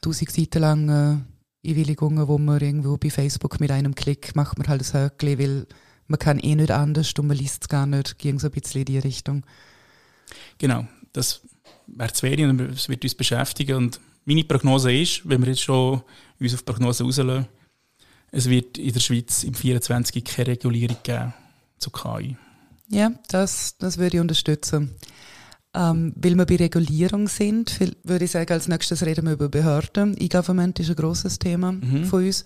1000 0.05 0.31
Seiten 0.31 0.61
langen 0.61 1.25
Einwilligungen, 1.65 2.27
wo 2.27 2.37
man 2.37 2.61
irgendwo 2.61 2.97
bei 2.97 3.09
Facebook 3.09 3.59
mit 3.59 3.71
einem 3.71 3.95
Klick 3.95 4.35
macht 4.35 4.57
man 4.57 4.67
halt 4.67 4.81
das 4.81 4.93
Höckli, 4.93 5.39
weil 5.39 5.67
man 6.07 6.19
kann 6.19 6.39
eh 6.39 6.55
nicht 6.55 6.71
anders 6.71 7.13
und 7.17 7.27
man 7.27 7.37
liest 7.37 7.63
es 7.63 7.69
gar 7.69 7.85
nicht, 7.85 8.17
ging 8.19 8.39
so 8.39 8.47
ein 8.47 8.51
bisschen 8.51 8.81
in 8.81 8.85
die 8.85 8.99
Richtung. 8.99 9.45
Genau, 10.57 10.85
das 11.11 11.41
wäre 11.87 12.11
wenig 12.21 12.45
und 12.45 12.61
es 12.61 12.89
wird 12.89 13.03
uns 13.03 13.15
beschäftigen 13.15 13.75
und 13.75 13.99
meine 14.25 14.43
Prognose 14.43 14.93
ist, 14.93 15.27
wenn 15.27 15.41
wir 15.41 15.49
jetzt 15.49 15.61
schon 15.61 16.01
uns 16.39 16.53
auf 16.53 16.65
Prognose 16.65 17.03
rauslassen, 17.03 17.47
es 18.31 18.49
wird 18.49 18.77
in 18.77 18.93
der 18.93 18.99
Schweiz 18.99 19.43
im 19.43 19.53
24 19.53 20.23
keine 20.23 20.47
Regulierung 20.47 20.97
geben 21.03 21.33
zu 21.77 21.91
KI. 21.91 22.35
Ja, 22.89 23.11
das, 23.27 23.77
das 23.77 23.97
würde 23.97 24.17
ich 24.17 24.21
unterstützen. 24.21 24.95
Ähm, 25.75 26.13
weil 26.15 26.35
wir 26.35 26.45
bei 26.45 26.55
Regulierung 26.55 27.27
sind, 27.27 27.79
würde 28.03 28.25
ich 28.25 28.31
sagen, 28.31 28.51
als 28.53 28.67
nächstes 28.67 29.05
reden 29.05 29.25
wir 29.25 29.33
über 29.33 29.49
Behörden. 29.49 30.15
E-Government 30.19 30.79
ist 30.79 30.89
ein 30.89 30.95
grosses 30.95 31.39
Thema 31.39 31.71
mhm. 31.71 32.05
von 32.05 32.25
uns. 32.25 32.45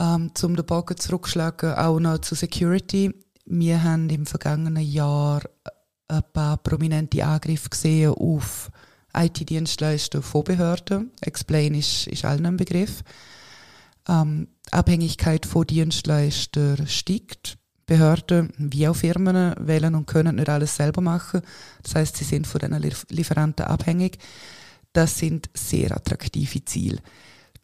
Ähm, 0.00 0.30
zum 0.34 0.56
den 0.56 0.64
Bogen 0.64 0.96
zurückschlagen, 0.96 1.74
auch 1.74 2.00
noch 2.00 2.18
zu 2.18 2.34
Security. 2.34 3.12
Wir 3.44 3.82
haben 3.82 4.08
im 4.08 4.24
vergangenen 4.24 4.82
Jahr 4.82 5.42
ein 6.08 6.22
paar 6.32 6.56
prominente 6.56 7.22
Angriffe 7.22 7.68
gesehen 7.68 8.14
auf 8.14 8.70
IT-Dienstleister 9.14 10.22
von 10.22 10.44
Behörden. 10.44 11.10
Explain 11.20 11.74
ist, 11.74 12.06
ist 12.06 12.24
allen 12.24 12.46
ein 12.46 12.56
Begriff. 12.56 13.02
Ähm, 14.08 14.48
Abhängigkeit 14.70 15.44
von 15.44 15.66
Dienstleistern 15.66 16.86
steigt. 16.86 17.58
Behörden 17.84 18.52
wie 18.56 18.88
auch 18.88 18.94
Firmen 18.96 19.54
wählen 19.58 19.96
und 19.96 20.06
können 20.06 20.36
nicht 20.36 20.48
alles 20.48 20.76
selber 20.76 21.02
machen. 21.02 21.42
Das 21.82 21.96
heißt, 21.96 22.16
sie 22.16 22.24
sind 22.24 22.46
von 22.46 22.60
den 22.60 22.80
Lieferanten 23.08 23.66
abhängig. 23.66 24.18
Das 24.92 25.18
sind 25.18 25.50
sehr 25.54 25.94
attraktive 25.94 26.64
Ziele. 26.64 27.00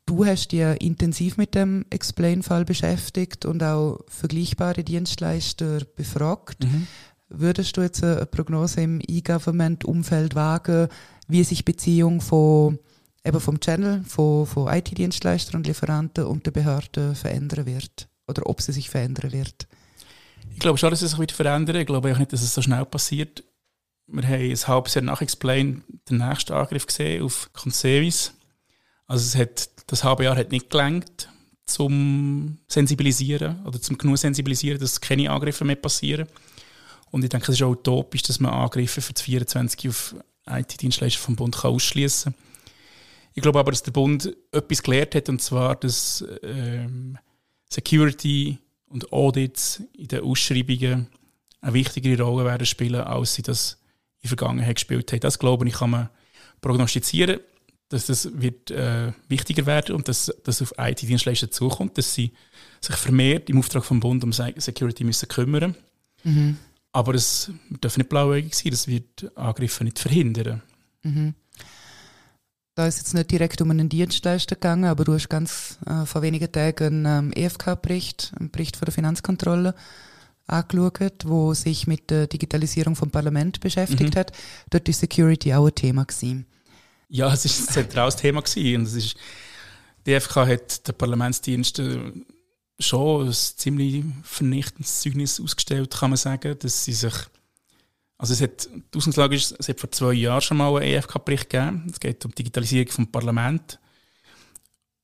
Du 0.07 0.25
hast 0.25 0.53
dich 0.53 0.63
intensiv 0.81 1.37
mit 1.37 1.57
dem 1.57 1.85
Explain-Fall 1.91 2.65
beschäftigt 2.65 3.45
und 3.45 3.63
auch 3.63 4.01
vergleichbare 4.07 4.85
Dienstleister 4.85 5.81
befragt. 5.97 6.65
Mhm. 6.65 6.87
Würdest 7.29 7.77
du 7.77 7.83
jetzt 7.83 8.05
eine 8.05 8.25
Prognose 8.25 8.83
im 8.83 9.01
E-Government-Umfeld 9.05 10.37
wagen, 10.37 10.89
wie 11.27 11.43
sich 11.43 11.65
Beziehung 11.65 12.21
von 12.21 12.79
eben 13.25 13.41
vom 13.41 13.59
Channel, 13.59 14.05
von, 14.05 14.47
von 14.47 14.73
IT-Dienstleistern 14.73 15.57
und 15.57 15.67
Lieferanten 15.67 16.25
und 16.25 16.47
der 16.47 16.53
Behörde 16.53 17.17
verändern 17.17 17.67
wird? 17.67 18.09
Oder 18.29 18.47
ob 18.47 18.63
sie 18.63 18.73
sich 18.73 18.89
verändern 18.89 19.33
wird? 19.33 19.67
Ich 20.53 20.61
glaube 20.61 20.79
schon, 20.79 20.91
dass 20.91 21.03
es 21.03 21.11
sich 21.11 21.21
wieder 21.21 21.35
verändert. 21.35 21.77
Ich 21.77 21.87
glaube 21.87 22.13
auch 22.13 22.19
nicht, 22.19 22.33
dass 22.33 22.43
es 22.43 22.55
so 22.55 22.63
schnell 22.63 22.85
passiert. 22.85 23.43
Wir 24.07 24.23
haben 24.23 24.35
ein 24.35 24.67
halbes 24.69 24.95
Jahr 24.95 25.05
nach 25.05 25.21
Explain 25.21 25.83
den 26.09 26.19
nächsten 26.19 26.53
Angriff 26.53 26.87
gesehen 26.87 27.25
auf 27.25 27.51
Concevis. 27.53 28.33
Also 29.09 29.25
es 29.25 29.37
hat, 29.37 29.69
das 29.87 30.05
halbe 30.05 30.25
Jahr 30.25 30.37
hat 30.37 30.51
nicht 30.51 30.71
gelangt 30.71 31.29
zum 31.67 32.59
Sensibilisieren 32.69 33.65
oder 33.65 33.81
zum 33.81 33.99
genug 33.99 34.19
Sensibilisieren, 34.19 34.79
dass 34.79 35.01
keine 35.01 35.31
Angriffe 35.31 35.65
mehr 35.65 35.77
passieren. 35.77 36.27
Und 37.11 37.25
ich 37.25 37.31
denke, 37.31 37.51
es 37.51 37.59
ist 37.59 37.63
auch 37.63 37.71
utopisch, 37.71 38.23
dass 38.23 38.41
man 38.41 38.53
Angriffe 38.53 39.01
für 39.01 39.13
das 39.13 39.23
24 39.23 39.89
auf 39.89 40.15
IT-Dienstleister 40.49 41.21
vom 41.21 41.37
Bund 41.37 41.65
ausschließen 41.65 42.33
kann. 42.33 42.43
Ich 43.35 43.43
glaube 43.43 43.59
aber, 43.59 43.71
dass 43.71 43.83
der 43.83 43.93
Bund 43.93 44.35
etwas 44.51 44.83
gelernt 44.83 45.15
hat, 45.15 45.29
und 45.29 45.43
zwar, 45.43 45.77
dass 45.77 46.25
ähm, 46.43 47.19
Security 47.69 48.59
und 48.89 49.13
Audits 49.13 49.83
in 49.97 50.09
den 50.09 50.23
Ausschreibungen 50.23 51.09
eine 51.61 51.75
wichtigere 51.75 52.23
Rolle 52.23 52.45
werden 52.45 52.67
spielen, 52.67 53.03
als 53.03 53.35
sie 53.35 53.43
das 53.43 53.79
in 54.17 54.23
der 54.23 54.29
Vergangenheit 54.29 54.77
gespielt 54.77 55.13
haben. 55.13 55.21
Das 55.21 55.39
glaube 55.39 55.69
ich, 55.69 55.75
kann 55.75 55.91
man 55.91 56.09
prognostizieren, 56.61 57.41
dass 57.89 58.07
das 58.07 58.29
wird 58.41 58.71
äh, 58.71 59.13
wichtiger 59.29 59.67
werden 59.67 59.95
und 59.95 60.09
dass 60.09 60.33
das 60.45 60.61
auf 60.61 60.75
IT-Dienstleister 60.77 61.51
zukommt, 61.51 61.99
dass 61.99 62.15
sie 62.15 62.33
sich 62.81 62.97
vermehrt 62.97 63.49
im 63.49 63.59
Auftrag 63.59 63.85
vom 63.85 64.01
Bund 64.01 64.25
um 64.25 64.33
Security 64.33 65.05
müssen 65.05 65.29
kümmern. 65.29 65.77
Mhm. 66.25 66.59
Aber 66.93 67.15
es 67.15 67.51
darf 67.81 67.97
nicht 67.97 68.09
blauäugig 68.09 68.55
sein, 68.55 68.71
das 68.71 68.89
wird 68.89 69.31
Angriffe 69.37 69.85
nicht 69.85 69.99
verhindern. 69.99 70.63
Mhm. 71.03 71.35
Da 72.75 72.87
ist 72.87 72.99
jetzt 72.99 73.15
nicht 73.15 73.31
direkt 73.31 73.63
um 73.63 73.71
einen 73.71 73.89
Dienstleister 73.89 74.57
gegangen, 74.57 74.85
aber 74.85 75.05
du 75.05 75.15
hast 75.15 75.31
ganz 75.31 75.79
äh, 75.87 76.05
vor 76.05 76.23
wenigen 76.23 76.51
Tagen 76.51 77.07
einen 77.07 77.33
ähm, 77.33 77.45
EFK-Bericht, 77.45 78.33
einen 78.39 78.51
Bericht 78.51 78.77
von 78.77 78.85
der 78.85 78.93
Finanzkontrolle 78.93 79.75
angeschaut, 80.47 81.25
wo 81.25 81.55
sich 81.55 81.87
mit 81.87 82.11
der 82.11 82.27
Digitalisierung 82.27 82.95
vom 82.97 83.11
Parlament 83.11 83.61
beschäftigt 83.61 84.15
mhm. 84.15 84.19
hat. 84.19 84.33
Dort 84.71 84.89
ist 84.89 85.01
Security 85.01 85.55
auch 85.55 85.67
ein 85.67 85.75
Thema 85.75 86.05
gewesen. 86.05 86.47
Ja, 87.09 87.33
es 87.33 87.45
ist 87.45 87.61
ein 87.61 87.73
zentrales 87.73 88.17
Thema 88.17 88.43
gewesen. 88.43 88.81
Und 88.81 88.87
es 88.87 88.95
ist, 88.95 89.17
die 90.07 90.13
EFK 90.13 90.37
hat 90.47 90.87
der 90.87 90.93
Parlamentsdienst 90.93 91.81
schon 92.79 93.27
ein 93.27 93.33
ziemlich 93.33 94.05
vernichtendes 94.23 95.01
Zeugnis 95.01 95.41
ausgestellt, 95.41 95.95
kann 95.95 96.11
man 96.11 96.17
sagen, 96.17 96.59
dass 96.59 96.85
sie 96.85 96.93
sich 96.93 97.15
also 98.19 98.33
es 98.33 98.41
hat, 98.41 98.69
die 98.73 98.97
Ausgangslage 98.97 99.37
ist, 99.37 99.55
es 99.59 99.69
hat 99.69 99.79
vor 99.79 99.91
zwei 99.91 100.15
Jahren 100.15 100.41
schon 100.41 100.57
mal 100.57 100.75
einen 100.77 100.87
EFK-Bericht 100.87 101.51
gegeben. 101.51 101.87
Es 101.91 102.01
geht 102.01 102.25
um 102.25 102.31
die 102.31 102.37
Digitalisierung 102.37 102.89
vom 102.91 103.13
Parlament. 103.13 103.79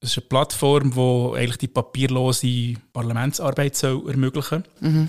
Es 0.01 0.13
ist 0.13 0.19
eine 0.19 0.29
Plattform, 0.29 0.93
die 0.93 1.39
eigentlich 1.39 1.59
die 1.59 1.69
papierlose 1.69 2.75
Parlamentsarbeit 2.93 3.77
soll 3.77 4.09
ermöglichen 4.09 4.65
soll. 4.81 4.91
Mhm. 4.91 5.09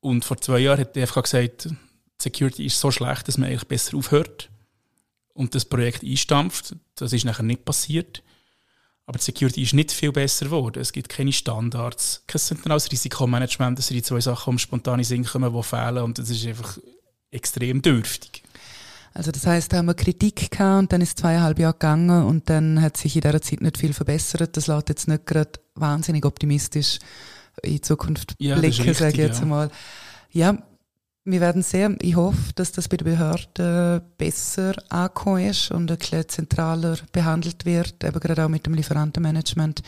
Und 0.00 0.24
vor 0.24 0.38
zwei 0.38 0.60
Jahren 0.60 0.80
hat 0.80 0.96
die 0.96 1.00
EFK 1.00 1.22
gesagt, 1.22 1.66
die 1.66 1.76
Security 2.18 2.66
ist 2.66 2.80
so 2.80 2.90
schlecht, 2.90 3.28
dass 3.28 3.36
man 3.36 3.50
eigentlich 3.50 3.68
besser 3.68 3.98
aufhört 3.98 4.48
und 5.34 5.54
das 5.54 5.64
Projekt 5.64 6.04
einstampft. 6.04 6.76
Das 6.94 7.12
ist 7.12 7.24
nachher 7.24 7.42
nicht 7.42 7.64
passiert. 7.64 8.22
Aber 9.06 9.18
die 9.18 9.24
Security 9.24 9.62
ist 9.62 9.74
nicht 9.74 9.90
viel 9.90 10.12
besser 10.12 10.46
geworden. 10.46 10.80
Es 10.80 10.92
gibt 10.92 11.08
keine 11.08 11.32
Standards, 11.32 12.22
kein 12.26 12.40
zentrales 12.40 12.90
Risikomanagement. 12.90 13.78
Das 13.78 13.88
sind 13.88 13.96
die 13.96 14.02
zwei 14.02 14.20
Sachen, 14.20 14.50
um 14.50 14.58
spontane 14.58 15.04
Sinn 15.04 15.24
kommen, 15.24 15.52
die 15.52 15.62
fehlen. 15.62 15.98
Und 15.98 16.18
das 16.18 16.30
ist 16.30 16.46
einfach 16.46 16.78
extrem 17.30 17.82
dürftig. 17.82 18.42
Also 19.14 19.30
das 19.30 19.46
heißt, 19.46 19.72
da 19.72 19.78
haben 19.78 19.86
wir 19.86 19.94
Kritik 19.94 20.50
gehabt 20.50 20.78
und 20.78 20.92
dann 20.92 21.00
ist 21.02 21.18
zweieinhalb 21.18 21.58
Jahre 21.58 21.74
gegangen 21.74 22.24
und 22.24 22.48
dann 22.48 22.80
hat 22.80 22.96
sich 22.96 23.14
in 23.14 23.22
dieser 23.22 23.42
Zeit 23.42 23.60
nicht 23.60 23.76
viel 23.76 23.92
verbessert. 23.92 24.56
Das 24.56 24.68
lässt 24.68 24.88
jetzt 24.88 25.08
nicht 25.08 25.26
gerade 25.26 25.52
wahnsinnig 25.74 26.24
optimistisch 26.24 26.98
in 27.62 27.82
Zukunft 27.82 28.34
ja, 28.38 28.58
blicken, 28.58 28.94
sage 28.94 29.12
ich 29.12 29.18
jetzt 29.18 29.38
ja. 29.38 29.42
einmal. 29.42 29.70
Ja, 30.30 30.56
wir 31.24 31.40
werden 31.40 31.62
sehen. 31.62 31.98
Ich 32.00 32.16
hoffe, 32.16 32.52
dass 32.54 32.72
das 32.72 32.88
bei 32.88 32.96
den 32.96 33.04
Behörden 33.04 34.02
besser 34.18 34.74
angekommen 34.88 35.48
ist 35.48 35.70
und 35.70 35.90
ein 35.90 35.98
bisschen 35.98 36.28
zentraler 36.28 36.98
behandelt 37.12 37.64
wird, 37.64 38.02
eben 38.02 38.20
gerade 38.20 38.44
auch 38.44 38.48
mit 38.48 38.66
dem 38.66 38.74
Lieferantenmanagement. 38.74 39.82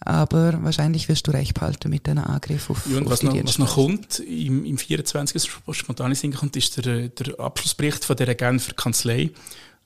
Aber 0.00 0.62
wahrscheinlich 0.62 1.08
wirst 1.08 1.26
du 1.26 1.30
recht 1.30 1.54
behalten 1.54 1.88
mit 1.88 2.06
diesen 2.06 2.18
Angriff 2.18 2.68
auf, 2.68 2.86
ja, 2.90 2.98
und 2.98 3.06
auf 3.06 3.12
was, 3.12 3.22
noch, 3.22 3.44
was 3.44 3.58
noch 3.58 3.74
kommt, 3.74 4.18
im, 4.18 4.64
im 4.64 4.76
24. 4.76 5.50
spontan 5.70 6.14
Sinn 6.14 6.32
kommt, 6.32 6.56
ist 6.56 6.84
der, 6.84 7.08
der 7.08 7.40
Abschlussbericht 7.40 8.04
von 8.04 8.16
der 8.16 8.34
Genfer 8.34 8.74
Kanzlei, 8.74 9.30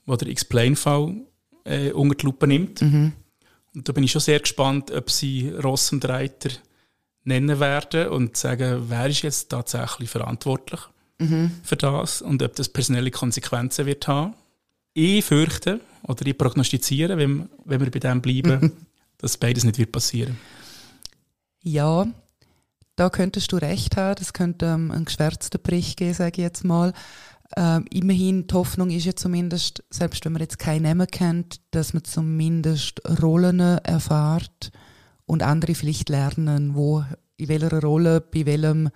wo 0.05 0.15
der 0.15 0.27
Explain-Fall 0.29 1.15
äh, 1.63 1.91
unter 1.91 2.15
die 2.15 2.25
Lupe 2.25 2.47
nimmt. 2.47 2.81
Mhm. 2.81 3.13
Und 3.75 3.87
da 3.87 3.93
bin 3.93 4.03
ich 4.03 4.11
schon 4.11 4.21
sehr 4.21 4.39
gespannt, 4.39 4.91
ob 4.91 5.09
sie 5.09 5.49
Ross 5.49 5.91
und 5.93 6.03
Reiter 6.03 6.49
nennen 7.23 7.59
werden 7.59 8.09
und 8.09 8.37
sagen, 8.37 8.85
wer 8.87 9.07
ist 9.07 9.21
jetzt 9.21 9.49
tatsächlich 9.49 10.09
verantwortlich 10.09 10.79
mhm. 11.19 11.51
für 11.63 11.75
das 11.75 12.21
und 12.21 12.41
ob 12.41 12.55
das 12.55 12.69
personelle 12.69 13.11
Konsequenzen 13.11 13.85
wird 13.85 14.07
haben. 14.07 14.33
Ich 14.93 15.23
fürchte 15.23 15.79
oder 16.03 16.25
ich 16.25 16.37
prognostiziere, 16.37 17.17
wenn, 17.17 17.49
wenn 17.65 17.79
wir 17.79 17.91
bei 17.91 17.99
dem 17.99 18.21
bleiben, 18.21 18.71
dass 19.17 19.37
beides 19.37 19.63
nicht 19.63 19.77
wird 19.77 19.91
passieren. 19.91 20.37
Ja, 21.61 22.07
da 22.95 23.09
könntest 23.09 23.51
du 23.51 23.57
recht 23.57 23.95
haben. 23.97 24.15
Das 24.15 24.33
könnte 24.33 24.65
ähm, 24.65 24.91
ein 24.91 25.05
geschwärzter 25.05 25.59
Bericht 25.59 25.97
geben, 25.97 26.13
sage 26.13 26.33
ich 26.33 26.43
jetzt 26.43 26.63
mal. 26.63 26.93
Ähm, 27.55 27.85
immerhin, 27.91 28.47
die 28.47 28.53
Hoffnung 28.53 28.89
ist 28.89 29.05
ja 29.05 29.15
zumindest, 29.15 29.83
selbst 29.89 30.23
wenn 30.25 30.33
man 30.33 30.41
jetzt 30.41 30.59
keinen 30.59 30.83
Namen 30.83 31.07
kennt, 31.07 31.61
dass 31.71 31.93
man 31.93 32.03
zumindest 32.03 33.01
Rollen 33.21 33.59
erfahrt 33.59 34.71
und 35.29 35.43
andere 35.43 35.75
vielleicht 35.75 36.09
lernen, 36.09 36.73
wo, 36.73 37.05
in 37.37 37.49
welcher 37.49 37.81
Rolle, 37.81 38.19
bei 38.19 38.47
welchem 38.47 38.89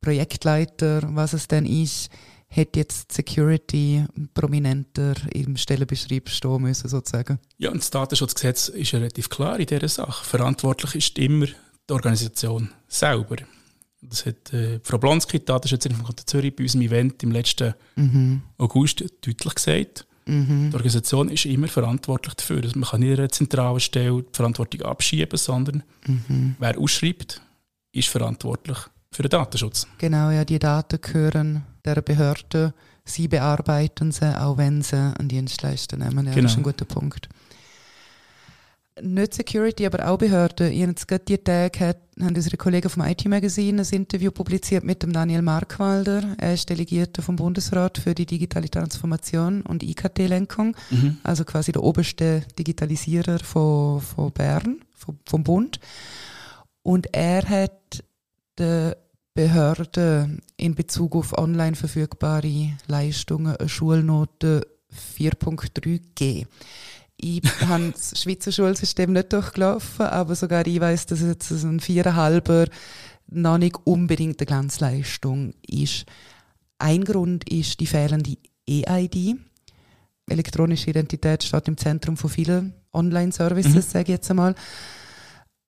Projektleiter, 0.00 1.02
was 1.14 1.34
es 1.34 1.46
denn 1.46 1.66
ist, 1.66 2.08
hätte 2.48 2.80
jetzt 2.80 3.12
Security 3.12 4.04
prominenter 4.32 5.14
im 5.32 5.58
Stellenbeschrieb 5.58 6.30
stehen 6.30 6.62
müssen, 6.62 6.88
sozusagen. 6.88 7.38
Ja, 7.58 7.70
und 7.70 7.82
das 7.82 7.90
Datenschutzgesetz 7.90 8.68
ist 8.68 8.92
ja 8.92 8.98
relativ 8.98 9.28
klar 9.28 9.60
in 9.60 9.66
dieser 9.66 9.88
Sache. 9.88 10.24
Verantwortlich 10.24 10.94
ist 10.94 11.18
immer 11.18 11.46
die 11.46 11.92
Organisation 11.92 12.70
selber. 12.88 13.36
Das 14.00 14.24
hat 14.24 14.54
äh, 14.54 14.80
Frau 14.82 14.96
Blonski, 14.96 15.38
die 15.38 15.44
Datenschützerin 15.44 15.98
von 15.98 16.06
Kanton 16.06 16.26
Zürich, 16.26 16.56
bei 16.56 16.64
unserem 16.64 16.82
Event 16.82 17.22
im 17.22 17.30
letzten 17.30 17.74
mhm. 17.96 18.42
August 18.56 19.04
deutlich 19.20 19.54
gesagt. 19.54 20.06
Mhm. 20.26 20.70
Die 20.70 20.76
Organisation 20.76 21.28
ist 21.28 21.46
immer 21.46 21.68
verantwortlich 21.68 22.34
dafür. 22.34 22.62
Also 22.62 22.78
man 22.78 22.88
kann 22.88 23.00
nicht 23.00 23.18
einer 23.18 23.28
zentralen 23.28 23.80
Stelle 23.80 24.22
die 24.22 24.28
Verantwortung 24.32 24.82
abschieben, 24.82 25.36
sondern 25.36 25.82
mhm. 26.06 26.56
wer 26.58 26.78
ausschreibt, 26.78 27.40
ist 27.92 28.08
verantwortlich 28.08 28.78
für 29.10 29.22
den 29.22 29.30
Datenschutz. 29.30 29.86
Genau, 29.98 30.30
ja, 30.30 30.44
die 30.44 30.58
Daten 30.58 31.00
gehören 31.00 31.64
der 31.84 32.00
Behörde. 32.00 32.72
Sie 33.04 33.28
bearbeiten 33.28 34.12
sie, 34.12 34.38
auch 34.40 34.56
wenn 34.56 34.82
sie 34.82 34.96
einen 34.96 35.28
Dienstleister 35.28 35.96
nehmen. 35.96 36.26
Ja, 36.26 36.32
genau. 36.32 36.42
Das 36.42 36.52
ist 36.52 36.58
ein 36.58 36.62
guter 36.62 36.84
Punkt. 36.84 37.28
Nicht 39.00 39.32
Security, 39.32 39.86
aber 39.86 40.06
auch 40.06 40.18
Behörden. 40.18 40.70
Ich 40.70 40.82
habe 40.82 40.90
jetzt 40.90 41.08
gerade 41.08 41.24
die 41.24 41.38
Tage 41.38 41.80
hat, 41.80 41.96
haben 42.20 42.36
unsere 42.36 42.58
Kollegen 42.58 42.90
vom 42.90 43.02
IT-Magazin 43.02 43.80
ein 43.80 43.86
Interview 43.90 44.30
publiziert 44.30 44.84
mit 44.84 45.02
dem 45.02 45.14
Daniel 45.14 45.40
Markwalder. 45.40 46.36
Er 46.36 46.52
ist 46.52 46.68
Delegierter 46.68 47.22
vom 47.22 47.36
Bundesrat 47.36 47.96
für 47.96 48.14
die 48.14 48.26
digitale 48.26 48.68
Transformation 48.68 49.62
und 49.62 49.82
IKT-Lenkung. 49.82 50.76
Mhm. 50.90 51.16
Also 51.22 51.44
quasi 51.44 51.72
der 51.72 51.82
oberste 51.82 52.42
Digitalisierer 52.58 53.38
von, 53.38 54.02
von 54.02 54.30
Bern, 54.30 54.82
vom, 54.94 55.18
vom 55.26 55.42
Bund. 55.42 55.80
Und 56.82 57.14
er 57.14 57.48
hat 57.48 58.04
der 58.58 58.98
Behörde 59.32 60.36
in 60.58 60.74
Bezug 60.74 61.16
auf 61.16 61.38
online 61.38 61.76
verfügbare 61.76 62.76
Leistungen 62.88 63.56
eine 63.56 63.68
Schulnote 63.70 64.66
4.3 65.18 65.80
gegeben. 65.80 66.48
Ich 67.24 67.40
habe 67.68 67.92
das 67.92 68.20
Schweizer 68.20 68.50
Schulsystem 68.50 69.12
nicht 69.12 69.32
durchgelaufen, 69.32 70.06
aber 70.06 70.34
sogar 70.34 70.66
ich 70.66 70.80
weiß, 70.80 71.06
dass 71.06 71.20
es 71.20 71.28
jetzt 71.28 71.50
ein 71.52 71.78
viereinhalber 71.78 72.66
noch 73.28 73.58
nicht 73.58 73.76
unbedingt 73.84 74.40
eine 74.40 74.46
Glanzleistung 74.46 75.54
ist. 75.64 76.04
Ein 76.78 77.04
Grund 77.04 77.48
ist 77.48 77.78
die 77.78 77.86
fehlende 77.86 78.36
EID. 78.68 79.36
Elektronische 80.26 80.90
Identität 80.90 81.44
steht 81.44 81.68
im 81.68 81.76
Zentrum 81.76 82.16
von 82.16 82.28
vielen 82.28 82.74
Online-Services, 82.92 83.72
mhm. 83.72 83.82
sage 83.82 84.02
ich 84.02 84.08
jetzt 84.16 84.30
einmal. 84.30 84.56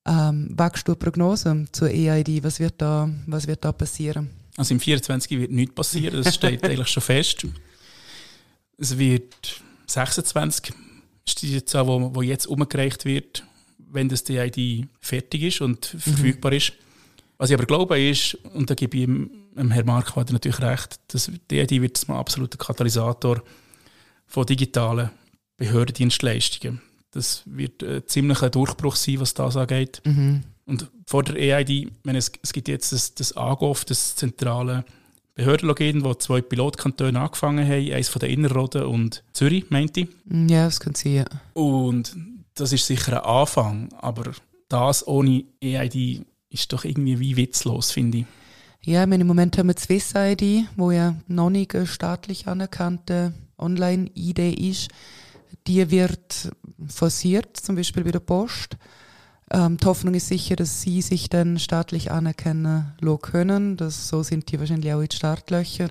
Ähm, 0.06 0.48
wagst 0.56 0.88
du 0.88 0.92
eine 0.92 0.98
Prognose 0.98 1.66
zur 1.70 1.88
EID? 1.88 2.42
Was 2.42 2.58
wird 2.58 2.74
da, 2.78 3.08
was 3.26 3.46
wird 3.46 3.64
da 3.64 3.70
passieren? 3.70 4.28
Also 4.56 4.74
im 4.74 4.80
24 4.80 5.38
wird 5.38 5.52
nichts 5.52 5.74
passieren, 5.76 6.20
das 6.20 6.34
steht 6.34 6.64
eigentlich 6.68 6.88
schon 6.88 7.02
fest. 7.02 7.46
Es 8.76 8.98
wird 8.98 9.62
26 9.86 10.74
ist 11.26 11.42
die 11.42 11.64
Zahl, 11.64 11.86
wo, 11.86 12.14
wo 12.14 12.22
jetzt 12.22 12.46
umgereicht 12.46 13.04
wird, 13.04 13.44
wenn 13.78 14.08
das 14.08 14.24
DID 14.24 14.88
fertig 15.00 15.42
ist 15.42 15.60
und 15.60 15.94
mhm. 15.94 15.98
verfügbar 15.98 16.52
ist. 16.52 16.72
Was 17.38 17.50
ich 17.50 17.54
aber 17.54 17.66
glaube 17.66 18.00
ist, 18.00 18.34
und 18.54 18.70
da 18.70 18.74
gebe 18.74 18.96
ich 18.96 19.04
dem, 19.04 19.30
dem 19.56 19.70
Herrn 19.70 19.86
Marquardt 19.86 20.32
natürlich 20.32 20.60
recht, 20.60 21.00
dass 21.08 21.30
DID 21.50 21.82
wird 21.82 22.08
ein 22.08 22.14
absoluter 22.14 22.58
Katalysator 22.58 23.42
von 24.26 24.46
digitalen 24.46 25.10
Behördendienstleistungen. 25.56 26.80
Das 27.10 27.42
wird 27.46 27.82
ein 27.82 28.02
ziemlicher 28.06 28.50
Durchbruch 28.50 28.96
sein, 28.96 29.20
was 29.20 29.34
das 29.34 29.56
angeht. 29.56 30.02
Mhm. 30.04 30.42
Und 30.66 30.90
vor 31.06 31.22
der 31.22 31.36
EID, 31.36 31.92
wenn 32.02 32.16
es, 32.16 32.32
es 32.42 32.52
gibt 32.52 32.68
jetzt 32.68 32.92
das, 32.92 33.14
das 33.14 33.36
AGOF, 33.36 33.84
das 33.84 34.16
zentrale 34.16 34.84
Behördenlogin, 35.34 36.04
wo 36.04 36.14
zwei 36.14 36.40
Pilotkantone 36.40 37.18
angefangen 37.18 37.66
haben, 37.66 37.92
eins 37.92 38.08
von 38.08 38.20
der 38.20 38.30
Innerrhoden 38.30 38.84
und 38.84 39.24
Zürich, 39.32 39.68
meinte 39.70 40.00
ich. 40.00 40.08
Mm, 40.26 40.48
ja, 40.48 40.64
das 40.66 40.78
kann 40.78 40.94
sein. 40.94 41.24
Und 41.54 42.16
das 42.54 42.72
ist 42.72 42.86
sicher 42.86 43.24
ein 43.24 43.40
Anfang, 43.40 43.92
aber 44.00 44.32
das 44.68 45.06
ohne 45.06 45.44
EID 45.62 46.24
ist 46.50 46.72
doch 46.72 46.84
irgendwie 46.84 47.18
wie 47.18 47.36
witzlos, 47.36 47.90
finde 47.90 48.18
ich. 48.18 48.26
Ja, 48.82 49.06
meine, 49.06 49.22
im 49.22 49.26
Moment 49.26 49.58
haben 49.58 49.68
wir 49.68 49.76
Swiss 49.76 50.12
ID, 50.14 50.66
wo 50.76 50.90
ja 50.90 51.16
noch 51.26 51.50
nicht 51.50 51.74
staatlich 51.86 52.46
anerkannte 52.46 53.32
Online-ID 53.58 54.60
ist. 54.60 54.88
Die 55.66 55.90
wird 55.90 56.52
forciert, 56.86 57.56
zum 57.56 57.76
Beispiel 57.76 58.04
bei 58.04 58.10
der 58.12 58.20
Post. 58.20 58.76
Ähm, 59.54 59.76
die 59.76 59.86
Hoffnung 59.86 60.14
ist 60.14 60.26
sicher, 60.26 60.56
dass 60.56 60.82
sie 60.82 61.00
sich 61.00 61.28
dann 61.28 61.60
staatlich 61.60 62.10
anerkennen 62.10 62.92
können. 63.22 63.76
Das, 63.76 64.08
so 64.08 64.24
sind 64.24 64.50
die 64.50 64.58
wahrscheinlich 64.58 64.92
auch 64.92 65.00
in 65.00 65.08
die 65.08 65.16
Startlöcher. 65.16 65.88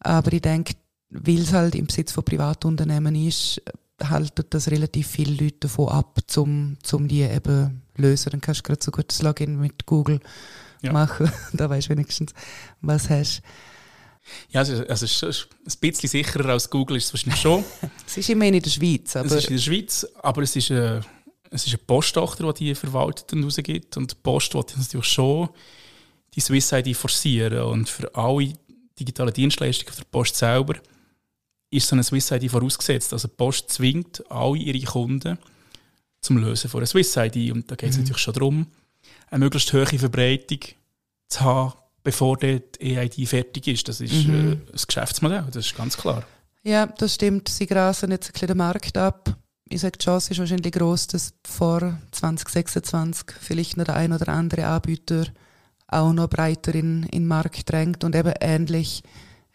Aber 0.00 0.32
ich 0.32 0.42
denke, 0.42 0.74
weil 1.10 1.38
es 1.38 1.52
halt 1.52 1.76
im 1.76 1.86
Besitz 1.86 2.10
von 2.10 2.24
Privatunternehmen 2.24 3.14
ist, 3.14 3.62
halten 4.02 4.44
das 4.50 4.72
relativ 4.72 5.06
viele 5.06 5.44
Leute 5.44 5.58
davon 5.60 5.88
ab, 5.88 6.18
um 6.34 6.76
zum 6.82 7.06
die 7.06 7.22
eben 7.22 7.82
lösen. 7.96 8.30
Dann 8.32 8.40
kannst 8.40 8.60
du 8.60 8.64
gerade 8.64 8.82
so 8.82 8.90
gut 8.90 9.06
das 9.08 9.22
Login 9.22 9.60
mit 9.60 9.86
Google 9.86 10.18
ja. 10.82 10.92
machen. 10.92 11.30
da 11.52 11.70
weißt 11.70 11.86
du 11.86 11.90
wenigstens, 11.92 12.32
was 12.80 13.08
hast. 13.08 13.42
Ja, 14.48 14.60
also, 14.60 14.84
also 14.84 15.26
ein 15.26 15.78
bisschen 15.80 16.08
sicherer 16.08 16.48
als 16.48 16.68
Google 16.68 16.96
ist 16.96 17.04
es 17.04 17.12
wahrscheinlich 17.12 17.40
schon. 17.40 17.62
es 18.06 18.16
ist 18.16 18.30
immerhin 18.30 18.54
in 18.54 18.62
der 18.62 18.70
Schweiz. 18.70 19.14
Aber 19.14 19.26
es 19.26 19.34
ist 19.34 19.48
in 19.48 19.56
der 19.56 19.62
Schweiz, 19.62 20.06
aber 20.22 20.42
es 20.42 20.56
ist 20.56 20.70
äh, 20.70 21.00
es 21.54 21.68
ist 21.68 21.74
eine 21.74 21.84
Posttochter, 21.86 22.52
die 22.52 22.64
die 22.64 22.74
verwaltet 22.74 23.32
und 23.32 23.44
rausgibt. 23.44 23.96
Und 23.96 24.10
die 24.10 24.16
Post 24.20 24.54
will 24.54 24.64
natürlich 24.76 25.06
schon 25.06 25.48
die 26.34 26.40
Swiss 26.40 26.72
ID 26.72 26.96
forcieren. 26.96 27.62
Und 27.62 27.88
für 27.88 28.12
alle 28.14 28.54
digitalen 28.98 29.32
Dienstleistungen 29.32 29.94
der 29.96 30.04
Post 30.04 30.34
selber 30.34 30.74
ist 31.70 31.86
so 31.86 31.94
eine 31.94 32.02
Swiss 32.02 32.32
ID 32.32 32.50
vorausgesetzt. 32.50 33.12
Also 33.12 33.28
die 33.28 33.34
Post 33.36 33.70
zwingt 33.70 34.28
alle 34.30 34.58
ihre 34.58 34.84
Kunden 34.84 35.38
zum 36.20 36.38
Lösen 36.38 36.68
von 36.68 36.80
einer 36.80 36.86
Swiss 36.86 37.16
ID. 37.16 37.52
Und 37.52 37.70
da 37.70 37.76
geht 37.76 37.90
es 37.90 37.96
mhm. 37.96 38.02
natürlich 38.02 38.22
schon 38.22 38.34
darum, 38.34 38.66
eine 39.30 39.44
möglichst 39.44 39.72
hohe 39.72 39.86
Verbreitung 39.86 40.58
zu 41.28 41.40
haben, 41.40 41.74
bevor 42.02 42.36
die 42.36 42.62
EID 42.80 43.28
fertig 43.28 43.68
ist. 43.68 43.88
Das 43.88 44.00
ist 44.00 44.26
mhm. 44.26 44.52
äh, 44.54 44.72
das 44.72 44.88
Geschäftsmodell, 44.88 45.44
das 45.52 45.66
ist 45.66 45.76
ganz 45.76 45.96
klar. 45.96 46.24
Ja, 46.64 46.86
das 46.86 47.14
stimmt. 47.14 47.48
Sie 47.48 47.66
grasen 47.66 48.10
jetzt 48.10 48.30
ein 48.30 48.32
bisschen 48.32 48.48
den 48.48 48.56
Markt 48.56 48.96
ab 48.96 49.36
ich 49.68 49.80
sage, 49.80 49.98
die 49.98 50.04
Chance 50.04 50.32
ist 50.32 50.38
wahrscheinlich 50.38 50.72
groß, 50.72 51.06
dass 51.08 51.34
vor 51.46 51.98
2026 52.12 53.36
vielleicht 53.40 53.76
noch 53.76 53.84
der 53.84 53.96
ein 53.96 54.12
oder 54.12 54.28
andere 54.28 54.66
Anbieter 54.66 55.26
auch 55.86 56.12
noch 56.12 56.28
breiter 56.28 56.74
in, 56.74 57.04
in 57.04 57.22
den 57.22 57.26
Markt 57.26 57.70
drängt 57.70 58.04
und 58.04 58.14
eben 58.14 58.34
ähnlich 58.40 59.02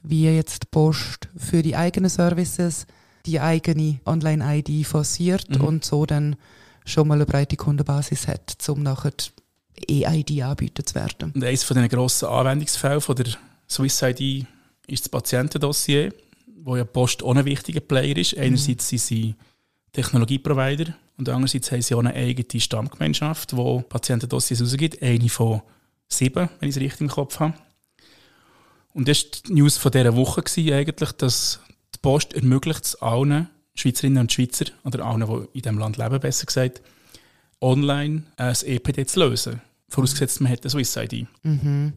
wie 0.02 0.26
jetzt 0.26 0.72
Post 0.72 1.28
für 1.36 1.62
die 1.62 1.76
eigenen 1.76 2.10
Services 2.10 2.86
die 3.26 3.40
eigene 3.40 4.00
Online-ID 4.06 4.86
forciert 4.86 5.50
mhm. 5.50 5.62
und 5.62 5.86
so 5.86 6.06
dann 6.06 6.36
schon 6.86 7.08
mal 7.08 7.16
eine 7.16 7.26
breite 7.26 7.58
Kundenbasis 7.58 8.28
hat, 8.28 8.58
um 8.70 8.82
nachher 8.82 9.14
E-ID 9.88 10.42
anbieten 10.42 10.86
zu 10.86 10.96
werden. 10.96 11.32
Und 11.36 11.44
eines 11.44 11.64
von 11.64 11.78
den 11.78 11.88
grossen 11.90 12.28
Anwendungsfällen 12.28 13.02
von 13.02 13.16
der 13.16 13.28
Swiss 13.70 14.02
ID 14.02 14.46
ist 14.88 15.06
das 15.06 15.10
Patientendossier, 15.10 16.14
wo 16.64 16.76
ja 16.76 16.86
Post 16.86 17.24
auch 17.24 17.36
ein 17.36 17.46
wichtiger 17.46 17.82
Player 17.82 18.18
ist. 18.18 18.36
Mhm. 18.36 18.44
Einerseits 18.44 18.88
sind 18.88 19.02
sie 19.02 19.36
Technologieprovider 19.94 20.94
und 21.18 21.30
andererseits 21.30 21.72
haben 21.72 21.82
sie 21.82 21.96
auch 21.96 22.00
eine 22.00 22.14
eigene 22.14 22.62
Stammgemeinschaft, 22.62 23.52
die 23.52 23.84
Patientendossiers 23.90 24.62
rausgibt. 24.62 25.02
Eine 25.02 25.30
von 25.30 25.62
sieben, 26.08 26.50
wenn 26.60 26.70
ich 26.70 26.76
es 26.76 26.82
richtig 26.82 27.02
im 27.02 27.10
Kopf 27.10 27.40
habe. 27.40 27.54
Und 28.94 29.08
das 29.08 29.24
war 29.24 29.32
die 29.48 29.54
News 29.54 29.78
von 29.78 29.92
dieser 29.92 30.16
Woche, 30.16 30.44
eigentlich, 30.58 31.12
dass 31.14 31.60
die 31.94 32.00
Post 32.02 32.34
ermöglicht 32.34 32.86
es 32.86 32.96
allen 32.96 33.50
Schweizerinnen 33.76 34.20
und 34.20 34.32
Schweizer, 34.32 34.66
oder 34.84 35.06
allen, 35.06 35.26
die 35.26 35.58
in 35.58 35.62
diesem 35.62 35.78
Land 35.78 35.98
leben, 35.98 36.20
besser 36.20 36.46
gesagt, 36.46 36.82
online 37.62 38.24
ein 38.38 38.56
EPD 38.66 39.06
zu 39.06 39.20
lösen. 39.20 39.62
Vorausgesetzt, 39.90 40.42
man 40.42 40.52
hat 40.52 40.62
eine 40.62 40.70
Swiss 40.70 40.96
ID. 40.96 41.28
Mhm. 41.44 41.94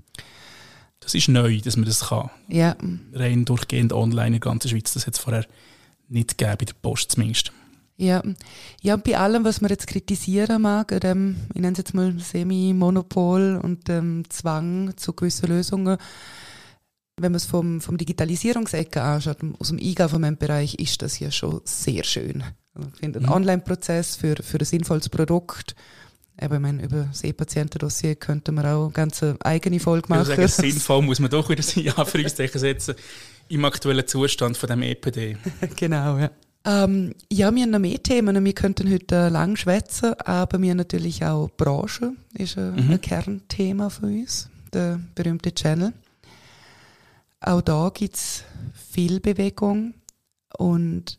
Das 1.00 1.14
ist 1.14 1.28
neu, 1.28 1.60
dass 1.60 1.76
man 1.76 1.86
das 1.86 2.08
kann. 2.08 2.30
Ja. 2.48 2.76
Rein 3.12 3.44
durchgehend 3.44 3.92
online 3.92 4.28
in 4.28 4.32
der 4.34 4.40
ganzen 4.40 4.68
Schweiz. 4.68 4.94
Das 4.94 5.06
hat 5.06 5.14
es 5.14 5.20
vorher 5.20 5.44
nicht 6.08 6.38
gegeben, 6.38 6.56
bei 6.58 6.64
der 6.64 6.74
Post 6.74 7.12
zumindest. 7.12 7.52
Ja. 8.02 8.20
ja, 8.80 8.94
und 8.94 9.04
bei 9.04 9.16
allem, 9.16 9.44
was 9.44 9.60
man 9.60 9.70
jetzt 9.70 9.86
kritisieren 9.86 10.62
mag, 10.62 10.88
dem, 11.00 11.36
ich 11.54 11.60
nenne 11.60 11.72
es 11.72 11.78
jetzt 11.78 11.94
mal 11.94 12.18
Semi-Monopol 12.18 13.60
und 13.62 13.86
dem 13.86 14.28
Zwang 14.28 14.96
zu 14.96 15.12
gewissen 15.12 15.48
Lösungen, 15.48 15.98
wenn 17.16 17.30
man 17.30 17.36
es 17.36 17.44
vom, 17.44 17.80
vom 17.80 17.96
Digitalisierungsecke 17.96 19.00
anschaut, 19.00 19.38
aus 19.60 19.68
dem 19.68 19.78
E-Government-Bereich, 19.78 20.74
ist 20.74 21.00
das 21.02 21.20
ja 21.20 21.30
schon 21.30 21.60
sehr 21.64 22.02
schön. 22.02 22.42
Also 22.74 22.88
ich 22.92 22.98
finde, 22.98 23.20
ein 23.20 23.26
mhm. 23.26 23.32
Online-Prozess 23.32 24.16
für, 24.16 24.34
für 24.42 24.58
ein 24.58 24.64
sinnvolles 24.64 25.08
Produkt, 25.08 25.76
Eben, 26.40 26.54
ich 26.54 26.60
meine, 26.60 26.82
über 26.82 27.04
das 27.04 27.22
E-Patientendossier 27.22 28.16
könnte 28.16 28.52
man 28.52 28.64
auch 28.64 28.84
eine 28.84 28.92
ganz 28.92 29.22
eigene 29.40 29.78
Folge 29.78 30.08
machen. 30.08 30.22
Ich 30.22 30.28
sagen, 30.28 30.48
sinnvoll 30.48 31.02
muss 31.02 31.20
man 31.20 31.30
doch 31.30 31.48
wieder 31.50 31.62
ein 31.62 31.94
Anführungszeichen 31.94 32.58
setzen 32.58 32.94
im 33.48 33.64
aktuellen 33.66 34.08
Zustand 34.08 34.56
von 34.56 34.70
dem 34.70 34.82
EPD. 34.82 35.36
genau, 35.76 36.16
ja. 36.16 36.30
Ähm, 36.64 37.14
ja, 37.30 37.52
wir 37.54 37.62
haben 37.62 37.70
noch 37.70 37.78
mehr 37.78 38.02
Themen. 38.02 38.44
Wir 38.44 38.52
könnten 38.52 38.90
heute 38.90 39.28
lang 39.28 39.56
schwätzen, 39.56 40.14
aber 40.20 40.60
wir 40.60 40.74
natürlich 40.74 41.24
auch 41.24 41.50
Branche, 41.56 42.12
ist 42.34 42.56
ein, 42.56 42.74
mhm. 42.74 42.92
ein 42.92 43.00
Kernthema 43.00 43.90
für 43.90 44.06
uns, 44.06 44.48
der 44.72 45.00
berühmte 45.14 45.52
Channel. 45.52 45.92
Auch 47.40 47.62
da 47.62 47.90
gibt 47.92 48.14
es 48.14 48.44
viel 48.90 49.18
Bewegung 49.18 49.94
und 50.56 51.18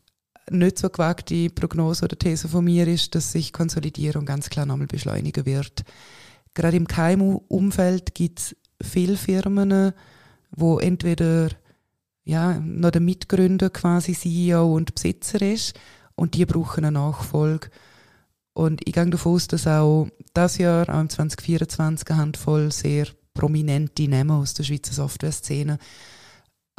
nicht 0.49 0.77
so 0.77 0.89
gewagte 0.89 1.49
Prognose 1.49 2.05
oder 2.05 2.17
These 2.17 2.47
von 2.47 2.63
mir 2.63 2.87
ist, 2.87 3.15
dass 3.15 3.33
sich 3.33 3.51
Konsolidierung 3.51 4.25
ganz 4.25 4.49
klar 4.49 4.65
nochmal 4.65 4.87
beschleunigen 4.87 5.45
wird. 5.45 5.83
Gerade 6.53 6.77
im 6.77 6.87
KMU-Umfeld 6.87 8.13
gibt 8.15 8.39
es 8.39 8.55
viele 8.81 9.17
Firmen, 9.17 9.93
wo 10.51 10.79
entweder 10.79 11.49
ja, 12.23 12.59
noch 12.59 12.91
der 12.91 13.01
Mitgründer 13.01 13.69
quasi 13.69 14.13
CEO 14.13 14.73
und 14.73 14.95
Besitzer 14.95 15.41
ist 15.41 15.79
und 16.15 16.35
die 16.35 16.45
brauchen 16.45 16.85
eine 16.85 16.93
Nachfolge. 16.93 17.69
Und 18.53 18.81
ich 18.87 18.93
gehe 18.93 19.09
davon 19.09 19.33
aus, 19.33 19.47
dass 19.47 19.67
auch 19.67 20.07
das 20.33 20.57
Jahr, 20.57 20.87
auch 20.89 21.01
im 21.01 21.09
2024, 21.09 22.09
eine 22.09 22.19
Handvoll 22.19 22.71
sehr 22.71 23.07
prominente 23.33 24.07
Namen 24.07 24.31
aus 24.31 24.53
der 24.53 24.63
Schweizer 24.63 24.93
Software-Szene 24.93 25.79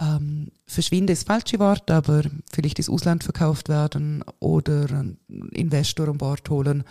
ähm, 0.00 0.48
verschwinde 0.66 1.12
ist 1.12 1.28
das 1.28 1.34
falsche 1.34 1.58
Wort, 1.58 1.90
aber 1.90 2.22
vielleicht 2.52 2.78
ins 2.78 2.88
Ausland 2.88 3.22
verkauft 3.22 3.68
werden 3.68 4.24
oder 4.40 4.90
einen 4.90 5.18
Investor 5.52 6.08
an 6.08 6.18
Bord 6.18 6.48
holen, 6.50 6.84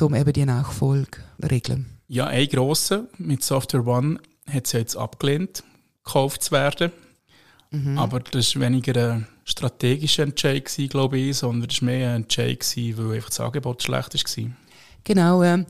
um 0.00 0.14
eben 0.14 0.32
die 0.32 0.44
Nachfolge 0.44 1.18
regeln. 1.42 1.86
Ja, 2.08 2.26
ein 2.26 2.48
grosser 2.48 3.06
mit 3.18 3.42
Software 3.42 3.86
One 3.86 4.18
hat 4.46 4.66
es 4.66 4.72
ja 4.72 4.78
jetzt 4.78 4.96
abgelehnt, 4.96 5.64
gekauft 6.04 6.42
zu 6.42 6.52
werden. 6.52 6.92
Mhm. 7.70 7.98
Aber 7.98 8.20
das 8.20 8.54
war 8.54 8.62
weniger 8.62 9.12
ein 9.12 9.26
strategischer 9.44 10.24
Entscheid, 10.24 10.64
gewesen, 10.64 10.88
glaube 10.88 11.18
ich, 11.18 11.36
sondern 11.38 11.68
es 11.70 11.80
war 11.80 11.86
mehr 11.86 12.10
ein 12.10 12.22
Entscheid, 12.22 12.60
gewesen, 12.60 12.98
weil 12.98 13.16
einfach 13.16 13.30
das 13.30 13.40
Angebot 13.40 13.82
schlecht 13.82 14.14
war. 14.14 14.50
Genau, 15.04 15.42
äh, 15.42 15.64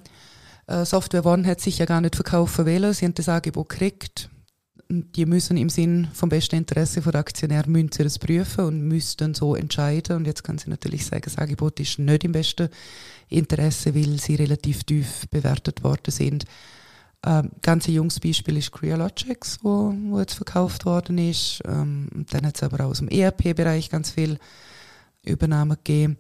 Software 0.85 1.25
One 1.25 1.47
hat 1.47 1.61
sich 1.61 1.79
ja 1.79 1.87
gar 1.87 2.01
nicht 2.01 2.17
verkaufen 2.17 2.67
wollen, 2.67 2.93
sie 2.93 3.05
haben 3.05 3.15
das 3.15 3.29
Angebot 3.29 3.69
gekriegt. 3.69 4.29
Die 4.89 5.27
müssen 5.27 5.57
im 5.57 5.69
Sinn 5.69 6.09
vom 6.13 6.29
besten 6.29 6.57
Interesse 6.57 7.01
der 7.01 7.17
Aktionär 7.17 7.65
müssen 7.67 7.91
sie 7.91 8.05
das 8.05 8.21
prüfen 8.21 8.67
und 8.67 8.83
müssten 8.83 9.35
so 9.35 9.57
entscheiden. 9.57 10.17
Und 10.17 10.27
jetzt 10.27 10.45
kann 10.45 10.59
sie 10.59 10.71
natürlich 10.71 11.05
sagen, 11.05 11.23
das 11.25 11.39
Angebot 11.39 11.81
ist 11.81 11.99
nicht 11.99 12.23
im 12.23 12.31
besten 12.31 12.69
Interesse, 13.29 13.97
weil 13.97 14.21
sie 14.21 14.37
relativ 14.37 14.85
tief 14.85 15.27
bewertet 15.29 15.83
worden 15.83 16.13
sind. 16.13 16.45
Ähm, 17.27 17.51
ganz 17.61 17.89
ein 17.89 17.95
junges 17.95 18.21
Beispiel 18.21 18.57
ist 18.57 18.71
Creologics, 18.71 19.59
wo, 19.63 19.93
wo 20.09 20.21
jetzt 20.21 20.35
verkauft 20.35 20.87
worden 20.87 21.19
ist. 21.19 21.61
Ähm, 21.67 22.09
dann 22.31 22.47
hat 22.47 22.57
es 22.57 22.63
aber 22.63 22.85
auch 22.85 22.91
aus 22.91 22.99
dem 22.99 23.09
ERP-Bereich 23.09 23.91
ganz 23.91 24.11
viel 24.11 24.39
Übernahmen 25.25 25.77
gegeben. 25.77 26.19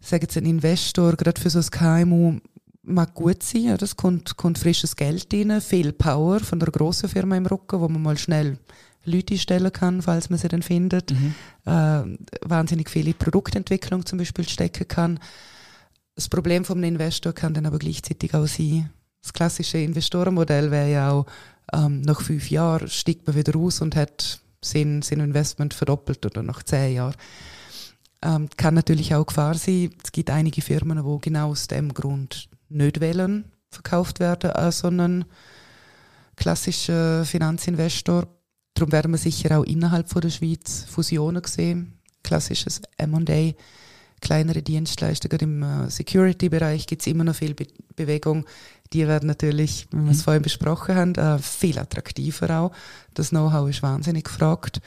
Sagen 0.00 0.26
Sie, 0.30 0.38
ein 0.38 0.46
Investor, 0.46 1.16
gerade 1.16 1.40
für 1.40 1.50
so 1.50 1.58
ein 1.58 1.70
KMU, 1.70 2.38
mag 2.82 3.14
gut 3.14 3.42
sein. 3.42 3.64
Ja, 3.64 3.76
das 3.76 3.96
kommt, 3.96 4.36
kommt 4.36 4.58
frisches 4.58 4.94
Geld 4.94 5.26
rein, 5.34 5.60
viel 5.60 5.92
Power 5.92 6.38
von 6.38 6.62
einer 6.62 6.70
grossen 6.70 7.08
Firma 7.08 7.36
im 7.36 7.46
Rücken, 7.46 7.80
wo 7.80 7.88
man 7.88 8.02
mal 8.02 8.18
schnell 8.18 8.58
Leute 9.04 9.36
stellen 9.36 9.72
kann, 9.72 10.02
falls 10.02 10.30
man 10.30 10.38
sie 10.38 10.46
dann 10.46 10.62
findet. 10.62 11.10
Mhm. 11.10 11.34
Äh, 11.66 12.18
wahnsinnig 12.42 12.88
viele 12.88 13.14
Produktentwicklung 13.14 14.06
zum 14.06 14.18
Beispiel 14.18 14.48
stecken 14.48 14.86
kann. 14.86 15.18
Das 16.14 16.28
Problem 16.28 16.64
vom 16.64 16.82
Investor 16.84 17.32
kann 17.32 17.54
dann 17.54 17.66
aber 17.66 17.78
gleichzeitig 17.78 18.34
auch 18.34 18.46
sein, 18.46 18.90
das 19.22 19.32
klassische 19.32 19.78
Investorenmodell 19.78 20.70
wäre 20.70 20.90
ja 20.90 21.10
auch, 21.12 21.26
ähm, 21.72 22.02
nach 22.02 22.20
fünf 22.20 22.50
Jahren 22.50 22.88
steigt 22.88 23.26
man 23.26 23.36
wieder 23.36 23.54
raus 23.54 23.80
und 23.80 23.96
hat 23.96 24.40
sein, 24.60 25.02
sein 25.02 25.20
Investment 25.20 25.74
verdoppelt 25.74 26.24
oder 26.26 26.42
nach 26.42 26.62
zehn 26.62 26.96
Jahren. 26.96 27.14
Ähm, 28.22 28.48
kann 28.56 28.74
natürlich 28.74 29.14
auch 29.14 29.26
Gefahr 29.26 29.54
sein. 29.54 29.90
Es 30.02 30.12
gibt 30.12 30.30
einige 30.30 30.62
Firmen, 30.62 31.02
die 31.02 31.20
genau 31.20 31.50
aus 31.50 31.66
dem 31.66 31.92
Grund 31.92 32.48
nicht 32.68 33.00
wählen, 33.00 33.50
verkauft 33.70 34.20
werden 34.20 34.50
an 34.50 34.72
so 34.72 34.88
einen 34.88 35.24
klassischen 36.36 37.24
Finanzinvestor. 37.24 38.28
Darum 38.74 38.92
werden 38.92 39.12
wir 39.12 39.18
sicher 39.18 39.58
auch 39.58 39.64
innerhalb 39.64 40.08
von 40.08 40.22
der 40.22 40.30
Schweiz 40.30 40.84
Fusionen 40.88 41.42
sehen. 41.44 41.98
Klassisches 42.22 42.80
M&A, 42.96 43.52
kleinere 44.20 44.62
Dienstleister, 44.62 45.28
gerade 45.28 45.44
im 45.44 45.62
äh, 45.62 45.90
Security-Bereich 45.90 46.86
gibt 46.86 47.02
es 47.02 47.08
immer 47.08 47.24
noch 47.24 47.34
viel 47.34 47.54
Be 47.54 47.66
Bewegung 47.94 48.46
die 48.92 49.06
werden 49.08 49.26
natürlich, 49.26 49.86
wie 49.90 50.04
wir 50.04 50.10
es 50.10 50.18
mhm. 50.18 50.22
vorhin 50.22 50.42
besprochen 50.42 50.94
haben, 50.94 51.14
äh, 51.14 51.38
viel 51.38 51.78
attraktiver 51.78 52.60
auch. 52.60 52.72
Das 53.14 53.30
Know-how 53.30 53.68
ist 53.68 53.82
wahnsinnig 53.82 54.24
gefragt. 54.24 54.80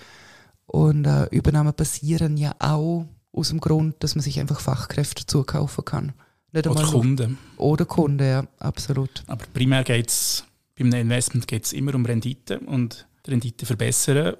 Und 0.65 1.05
äh, 1.05 1.25
Übernahmen 1.25 1.73
passieren 1.73 2.37
ja 2.37 2.55
auch 2.59 3.05
aus 3.31 3.49
dem 3.49 3.59
Grund, 3.59 3.95
dass 3.99 4.15
man 4.15 4.23
sich 4.23 4.39
einfach 4.39 4.59
Fachkräfte 4.59 5.25
zukaufen 5.25 5.85
kann. 5.85 6.13
Nicht 6.51 6.67
oder 6.67 6.83
Kunden. 6.83 7.37
Oder 7.57 7.85
Kunden, 7.85 8.25
ja, 8.25 8.47
absolut. 8.59 9.23
Aber 9.27 9.45
primär 9.53 9.83
geht 9.83 10.09
es, 10.09 10.45
beim 10.77 10.93
Investment 10.93 11.47
geht 11.47 11.65
es 11.65 11.73
immer 11.73 11.93
um 11.95 12.05
Rendite 12.05 12.59
und 12.59 13.07
die 13.25 13.31
Rendite 13.31 13.65
verbessern 13.65 14.35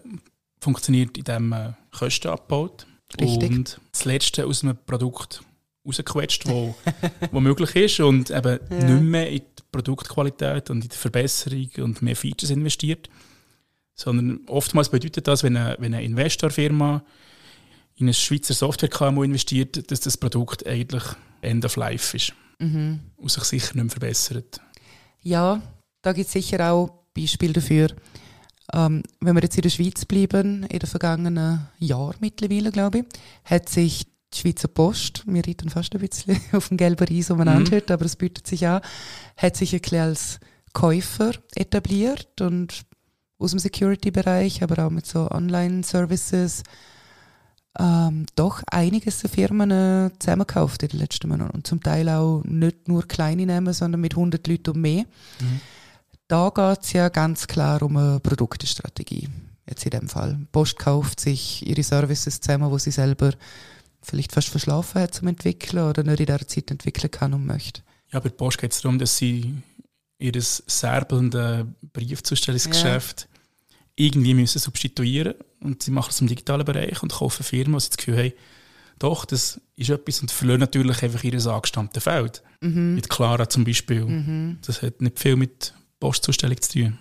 funktioniert, 0.61 1.17
indem 1.17 1.49
man 1.49 1.77
Kosten 1.91 2.29
abbaut. 2.29 2.87
Richtig. 3.19 3.51
Und 3.51 3.81
das 3.91 4.05
Letzte 4.05 4.45
aus 4.45 4.63
einem 4.63 4.77
Produkt 4.85 5.43
rausgequetscht, 5.85 6.47
wo, 6.47 6.75
wo 7.31 7.39
möglich 7.39 7.75
ist 7.75 7.99
und 7.99 8.29
eben 8.29 8.59
ja. 8.69 8.83
nicht 8.83 9.03
mehr 9.03 9.29
in 9.29 9.39
die 9.39 9.63
Produktqualität 9.71 10.69
und 10.69 10.83
in 10.83 10.89
die 10.89 10.95
Verbesserung 10.95 11.69
und 11.77 12.01
mehr 12.01 12.15
Features 12.15 12.49
investiert. 12.49 13.09
Sondern 13.93 14.41
oftmals 14.47 14.89
bedeutet 14.89 15.27
das, 15.27 15.43
wenn 15.43 15.55
eine, 15.55 15.77
wenn 15.79 15.93
eine 15.93 16.03
Investorfirma 16.03 17.03
in 17.95 18.07
eine 18.07 18.13
Schweizer 18.13 18.53
Software-KMU 18.53 19.23
investiert, 19.23 19.89
dass 19.89 20.01
das 20.01 20.17
Produkt 20.17 20.67
eigentlich 20.67 21.03
End 21.41 21.63
of 21.63 21.77
Life 21.77 22.15
ist 22.17 22.33
mhm. 22.59 22.99
und 23.15 23.31
sich 23.31 23.43
sicher 23.43 23.75
nicht 23.75 23.83
mehr 23.83 23.89
verbessert. 23.89 24.59
Ja, 25.21 25.61
da 26.01 26.13
gibt 26.13 26.27
es 26.27 26.33
sicher 26.33 26.71
auch 26.71 27.05
Beispiele 27.15 27.53
dafür. 27.53 27.95
Ähm, 28.73 29.03
wenn 29.21 29.35
wir 29.35 29.43
jetzt 29.43 29.55
in 29.55 29.61
der 29.61 29.69
Schweiz 29.69 30.05
bleiben, 30.05 30.63
in 30.63 30.79
den 30.79 30.89
vergangenen 30.89 31.67
Jahren 31.79 32.17
mittlerweile, 32.19 32.71
glaube 32.71 32.99
ich, 32.99 33.05
hat 33.43 33.69
sich 33.69 34.07
die 34.35 34.41
Schweizer 34.41 34.67
Post, 34.67 35.23
wir 35.25 35.45
reiten 35.45 35.69
fast 35.69 35.93
ein 35.95 36.01
bisschen 36.01 36.39
auf 36.51 36.67
dem 36.69 36.77
gelben 36.77 37.07
Reis 37.07 37.31
umeinander 37.31 37.71
mhm. 37.71 37.75
heute, 37.75 37.93
aber 37.93 38.05
es 38.05 38.15
bietet 38.15 38.47
sich 38.47 38.67
an, 38.67 38.81
hat 39.37 39.55
sich 39.55 39.73
ein 39.73 39.99
als 39.99 40.39
Käufer 40.73 41.31
etabliert 41.55 42.41
und 42.41 42.83
aus 43.37 43.51
dem 43.51 43.59
Security-Bereich, 43.59 44.63
aber 44.63 44.85
auch 44.85 44.89
mit 44.91 45.05
so 45.05 45.29
Online-Services 45.29 46.63
ähm, 47.77 48.25
doch 48.35 48.61
einiges 48.67 49.19
der 49.19 49.29
Firmen 49.29 49.71
äh, 49.71 50.09
zusammengekauft 50.19 50.83
in 50.83 50.89
den 50.89 50.99
letzten 50.99 51.29
Monaten 51.29 51.51
und 51.51 51.67
zum 51.67 51.81
Teil 51.81 52.07
auch 52.09 52.41
nicht 52.45 52.87
nur 52.87 53.07
kleine 53.07 53.45
Namen, 53.45 53.73
sondern 53.73 54.01
mit 54.01 54.13
100 54.13 54.47
Leuten 54.47 54.71
und 54.71 54.81
mehr. 54.81 55.03
Mhm. 55.39 55.61
Da 56.27 56.49
geht 56.49 56.83
es 56.83 56.93
ja 56.93 57.09
ganz 57.09 57.47
klar 57.47 57.81
um 57.83 57.97
eine 57.97 58.19
Produktstrategie. 58.19 59.29
Jetzt 59.67 59.85
in 59.85 59.91
dem 59.91 60.07
Fall. 60.07 60.39
Post 60.51 60.77
kauft 60.77 61.19
sich 61.19 61.67
ihre 61.67 61.83
Services 61.83 62.39
zusammen, 62.39 62.69
wo 62.71 62.77
sie 62.77 62.91
selber 62.91 63.31
vielleicht 64.05 64.31
fast 64.31 64.49
verschlafen 64.49 65.01
hat 65.01 65.13
zum 65.13 65.27
Entwickeln 65.27 65.83
oder 65.83 66.03
nicht 66.03 66.19
in 66.19 66.25
der 66.25 66.47
Zeit 66.47 66.71
entwickeln 66.71 67.11
kann 67.11 67.33
und 67.33 67.45
möchte. 67.45 67.81
Ja, 68.11 68.19
bei 68.19 68.29
der 68.29 68.35
Post 68.35 68.59
geht 68.59 68.71
es 68.71 68.81
darum, 68.81 68.99
dass 68.99 69.17
sie 69.17 69.53
ihr 70.17 70.33
serbelnde 70.37 71.67
Briefzustellungsgeschäft 71.93 73.27
ja. 73.29 74.05
irgendwie 74.05 74.33
müssen 74.33 74.59
substituieren 74.59 75.35
und 75.59 75.83
sie 75.83 75.91
machen 75.91 76.11
es 76.11 76.21
im 76.21 76.27
digitalen 76.27 76.65
Bereich 76.65 77.03
und 77.03 77.11
kaufen 77.11 77.43
Firmen, 77.43 77.73
die 77.73 77.79
sie 77.81 77.89
das 77.89 77.97
Gefühl 77.97 78.17
haben, 78.17 78.33
doch, 78.99 79.25
das 79.25 79.59
ist 79.75 79.89
etwas 79.89 80.21
und 80.21 80.31
verlieren 80.31 80.61
natürlich 80.61 81.03
einfach 81.03 81.23
ihr 81.23 81.45
angestammtes 81.45 82.03
Feld. 82.03 82.41
Mhm. 82.61 82.95
Mit 82.95 83.09
Clara 83.09 83.49
zum 83.49 83.65
Beispiel. 83.65 84.05
Mhm. 84.05 84.59
Das 84.65 84.81
hat 84.81 85.01
nicht 85.01 85.19
viel 85.19 85.35
mit 85.35 85.73
Postzustellung 85.99 86.61
zu 86.61 86.79
tun. 86.79 86.97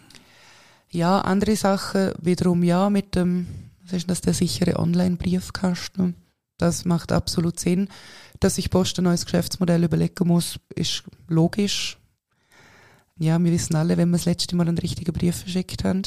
Ja, 0.90 1.20
andere 1.20 1.56
Sachen 1.56 2.12
wiederum 2.20 2.62
ja 2.64 2.90
mit 2.90 3.14
dem, 3.14 3.46
was 3.84 3.92
ist 3.92 4.10
das, 4.10 4.20
der 4.20 4.34
sichere 4.34 4.78
Online-Briefkasten. 4.78 6.14
Das 6.58 6.84
macht 6.84 7.12
absolut 7.12 7.58
Sinn. 7.58 7.88
Dass 8.40 8.56
sich 8.56 8.70
Post 8.70 8.98
ein 8.98 9.04
neues 9.04 9.24
Geschäftsmodell 9.24 9.84
überlegen 9.84 10.28
muss, 10.28 10.58
ist 10.74 11.04
logisch. 11.28 11.98
Ja, 13.18 13.42
wir 13.42 13.52
wissen 13.52 13.76
alle, 13.76 13.96
wenn 13.96 14.10
wir 14.10 14.18
das 14.18 14.26
letzte 14.26 14.56
Mal 14.56 14.68
einen 14.68 14.78
richtigen 14.78 15.12
Brief 15.12 15.36
verschickt 15.36 15.84
haben. 15.84 16.02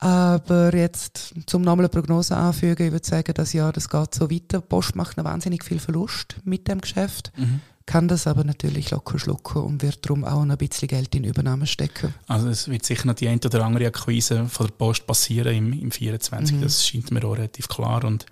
Aber 0.00 0.74
jetzt 0.74 1.34
zum 1.44 1.60
nochmal 1.60 1.90
Prognose 1.90 2.34
anfügen, 2.34 2.86
ich 2.86 2.92
würde 2.92 3.06
sagen, 3.06 3.34
das 3.34 3.52
Jahr, 3.52 3.70
das 3.70 3.90
geht 3.90 4.14
so 4.14 4.30
weiter. 4.30 4.62
Post 4.62 4.96
macht 4.96 5.18
noch 5.18 5.24
wahnsinnig 5.24 5.62
viel 5.62 5.78
Verlust 5.78 6.36
mit 6.42 6.68
dem 6.68 6.80
Geschäft, 6.80 7.32
mhm. 7.36 7.60
kann 7.84 8.08
das 8.08 8.26
aber 8.26 8.42
natürlich 8.44 8.90
locker 8.92 9.18
schlucken 9.18 9.62
und 9.62 9.82
wird 9.82 10.06
darum 10.06 10.24
auch 10.24 10.46
noch 10.46 10.54
ein 10.54 10.58
bisschen 10.58 10.88
Geld 10.88 11.14
in 11.14 11.24
Übernahmen 11.24 11.66
stecken. 11.66 12.14
Also 12.26 12.48
es 12.48 12.68
wird 12.68 12.86
sicher 12.86 13.06
noch 13.06 13.14
die 13.14 13.28
ein 13.28 13.40
oder 13.44 13.62
andere 13.62 13.88
Akquise 13.88 14.46
von 14.46 14.68
der 14.68 14.74
Post 14.74 15.06
passieren 15.06 15.54
im, 15.54 15.72
im 15.74 15.90
24, 15.90 16.56
mhm. 16.56 16.62
das 16.62 16.86
scheint 16.86 17.10
mir 17.10 17.22
auch 17.22 17.36
relativ 17.36 17.68
klar 17.68 18.02
und 18.04 18.24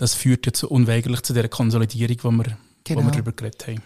das 0.00 0.14
führt 0.14 0.46
ja 0.46 0.52
zu, 0.52 0.70
unweigerlich 0.70 1.20
zu 1.22 1.34
der 1.34 1.48
Konsolidierung, 1.50 2.16
wo 2.22 2.30
wir, 2.30 2.56
genau. 2.84 3.00
wo 3.00 3.04
wir 3.04 3.10
darüber 3.12 3.32
geredet 3.32 3.66
haben. 3.66 3.82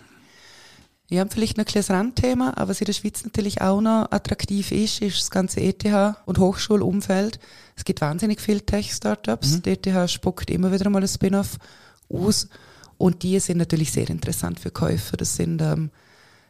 Ja, 1.10 1.26
vielleicht 1.26 1.56
noch 1.56 1.64
ein 1.64 1.68
kleines 1.68 1.90
Randthema, 1.90 2.52
aber 2.56 2.70
was 2.70 2.80
in 2.80 2.86
der 2.86 2.92
Schweiz 2.92 3.24
natürlich 3.24 3.60
auch 3.60 3.80
noch 3.80 4.10
attraktiv 4.12 4.70
ist, 4.70 5.02
ist 5.02 5.18
das 5.18 5.30
ganze 5.30 5.60
ETH- 5.60 6.16
und 6.24 6.38
Hochschulumfeld. 6.38 7.40
Es 7.76 7.84
gibt 7.84 8.00
wahnsinnig 8.00 8.40
viele 8.40 8.64
Tech-Startups. 8.64 9.56
Mhm. 9.56 9.62
Die 9.62 9.70
ETH 9.70 10.10
spuckt 10.10 10.50
immer 10.50 10.70
wieder 10.72 10.88
mal 10.88 11.02
ein 11.02 11.08
Spin-off 11.08 11.58
aus 12.08 12.48
und 12.96 13.24
die 13.24 13.40
sind 13.40 13.58
natürlich 13.58 13.90
sehr 13.90 14.08
interessant 14.08 14.60
für 14.60 14.70
Käufer. 14.70 15.16
Das 15.16 15.34
sind 15.34 15.60
ähm, 15.60 15.90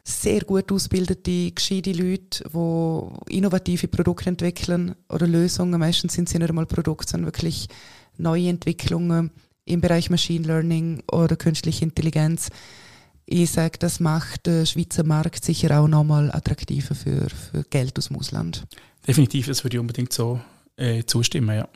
sehr 0.05 0.42
gut 0.42 0.70
ausgebildete, 0.70 1.53
gescheite 1.53 1.92
Leute, 1.92 2.44
die 2.53 3.37
innovative 3.37 3.88
Produkte 3.88 4.29
entwickeln 4.29 4.94
oder 5.09 5.27
Lösungen. 5.27 5.81
Meistens 5.81 6.12
sind 6.12 6.29
sie 6.29 6.38
nicht 6.38 6.50
einmal 6.50 6.66
Produkte, 6.66 7.11
sondern 7.11 7.29
wirklich 7.29 7.68
neue 8.18 8.50
Entwicklungen 8.50 9.31
im 9.64 9.81
Bereich 9.81 10.11
Machine 10.11 10.46
Learning 10.46 11.03
oder 11.11 11.37
künstliche 11.37 11.85
Intelligenz. 11.85 12.48
Ich 13.27 13.50
sage, 13.50 13.79
das 13.79 14.00
macht 14.00 14.46
den 14.46 14.66
Schweizer 14.66 15.05
Markt 15.05 15.44
sicher 15.44 15.81
auch 15.81 15.88
nochmal 15.88 16.31
attraktiver 16.31 16.94
für, 16.94 17.29
für 17.31 17.64
Geld 17.64 17.98
aus 17.98 18.09
dem 18.09 18.18
Ausland. 18.18 18.64
Definitiv, 19.07 19.46
das 19.46 19.64
würde 19.64 19.77
ich 19.77 19.81
unbedingt 19.81 20.12
so 20.12 20.40
äh, 20.77 21.05
zustimmen, 21.05 21.57
ja. 21.57 21.68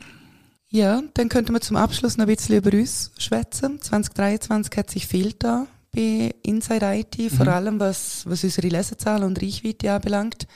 Ja, 0.71 1.01
dann 1.15 1.29
könnten 1.29 1.53
wir 1.53 1.61
zum 1.61 1.77
Abschluss 1.77 2.17
noch 2.17 2.25
ein 2.25 2.35
bisschen 2.35 2.57
über 2.57 2.77
uns 2.77 3.11
schwätzen. 3.17 3.81
2023 3.81 4.77
hat 4.77 4.91
sich 4.91 5.07
viel 5.07 5.33
da 5.33 5.65
bei 5.91 6.35
Inside 6.43 6.85
IT, 6.85 7.17
mhm. 7.17 7.29
vor 7.29 7.47
allem 7.47 7.79
was, 7.79 8.23
was 8.27 8.43
unsere 8.43 8.67
Lesezahlen 8.67 9.23
und 9.23 9.41
Reichweite 9.41 9.91
anbelangt. 9.91 10.47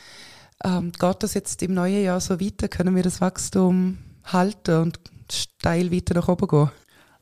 Ähm, 0.63 0.91
geht 0.91 1.23
das 1.23 1.33
jetzt 1.33 1.63
im 1.63 1.73
neuen 1.73 2.03
Jahr 2.03 2.21
so 2.21 2.39
weiter? 2.39 2.67
Können 2.67 2.95
wir 2.95 3.01
das 3.01 3.21
Wachstum 3.21 3.97
halten 4.23 4.83
und 4.83 4.99
steil 5.31 5.91
weiter 5.91 6.13
nach 6.13 6.27
oben 6.27 6.47
gehen? 6.47 6.71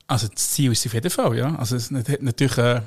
Also 0.06 0.28
das 0.28 0.50
Ziel 0.50 0.72
ist 0.72 0.86
auf 0.86 0.94
jeden 0.94 1.10
Fall, 1.10 1.36
ja. 1.36 1.54
Also 1.56 1.76
es 1.76 1.90
hat 1.90 2.22
natürlich 2.22 2.58
eine, 2.58 2.86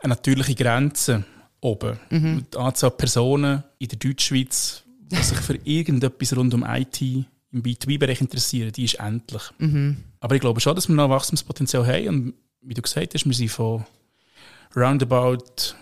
eine 0.00 0.10
natürliche 0.10 0.54
Grenze 0.54 1.24
oben. 1.60 1.98
Mhm. 2.10 2.46
Die 2.52 2.58
Anzahl 2.58 2.90
Personen 2.90 3.62
in 3.78 3.88
der 3.88 3.98
Deutschschweiz, 3.98 4.82
die 5.00 5.16
sich 5.16 5.38
für 5.38 5.58
irgendetwas 5.64 6.36
rund 6.36 6.54
um 6.54 6.64
IT 6.66 7.00
im 7.00 7.62
B2B-Bereich 7.62 8.20
interessieren, 8.20 8.72
die 8.72 8.84
ist 8.84 8.94
endlich. 8.94 9.42
Mhm. 9.58 9.96
Aber 10.20 10.34
ich 10.34 10.40
glaube 10.40 10.60
schon, 10.60 10.74
dass 10.74 10.88
wir 10.88 10.94
noch 10.94 11.08
Wachstumspotenzial 11.08 11.86
haben. 11.86 12.08
Und 12.08 12.34
wie 12.60 12.74
du 12.74 12.82
gesagt 12.82 13.14
hast, 13.14 13.24
wir 13.24 13.34
sind 13.34 13.50
von 13.50 13.84
roundabout 14.76 15.74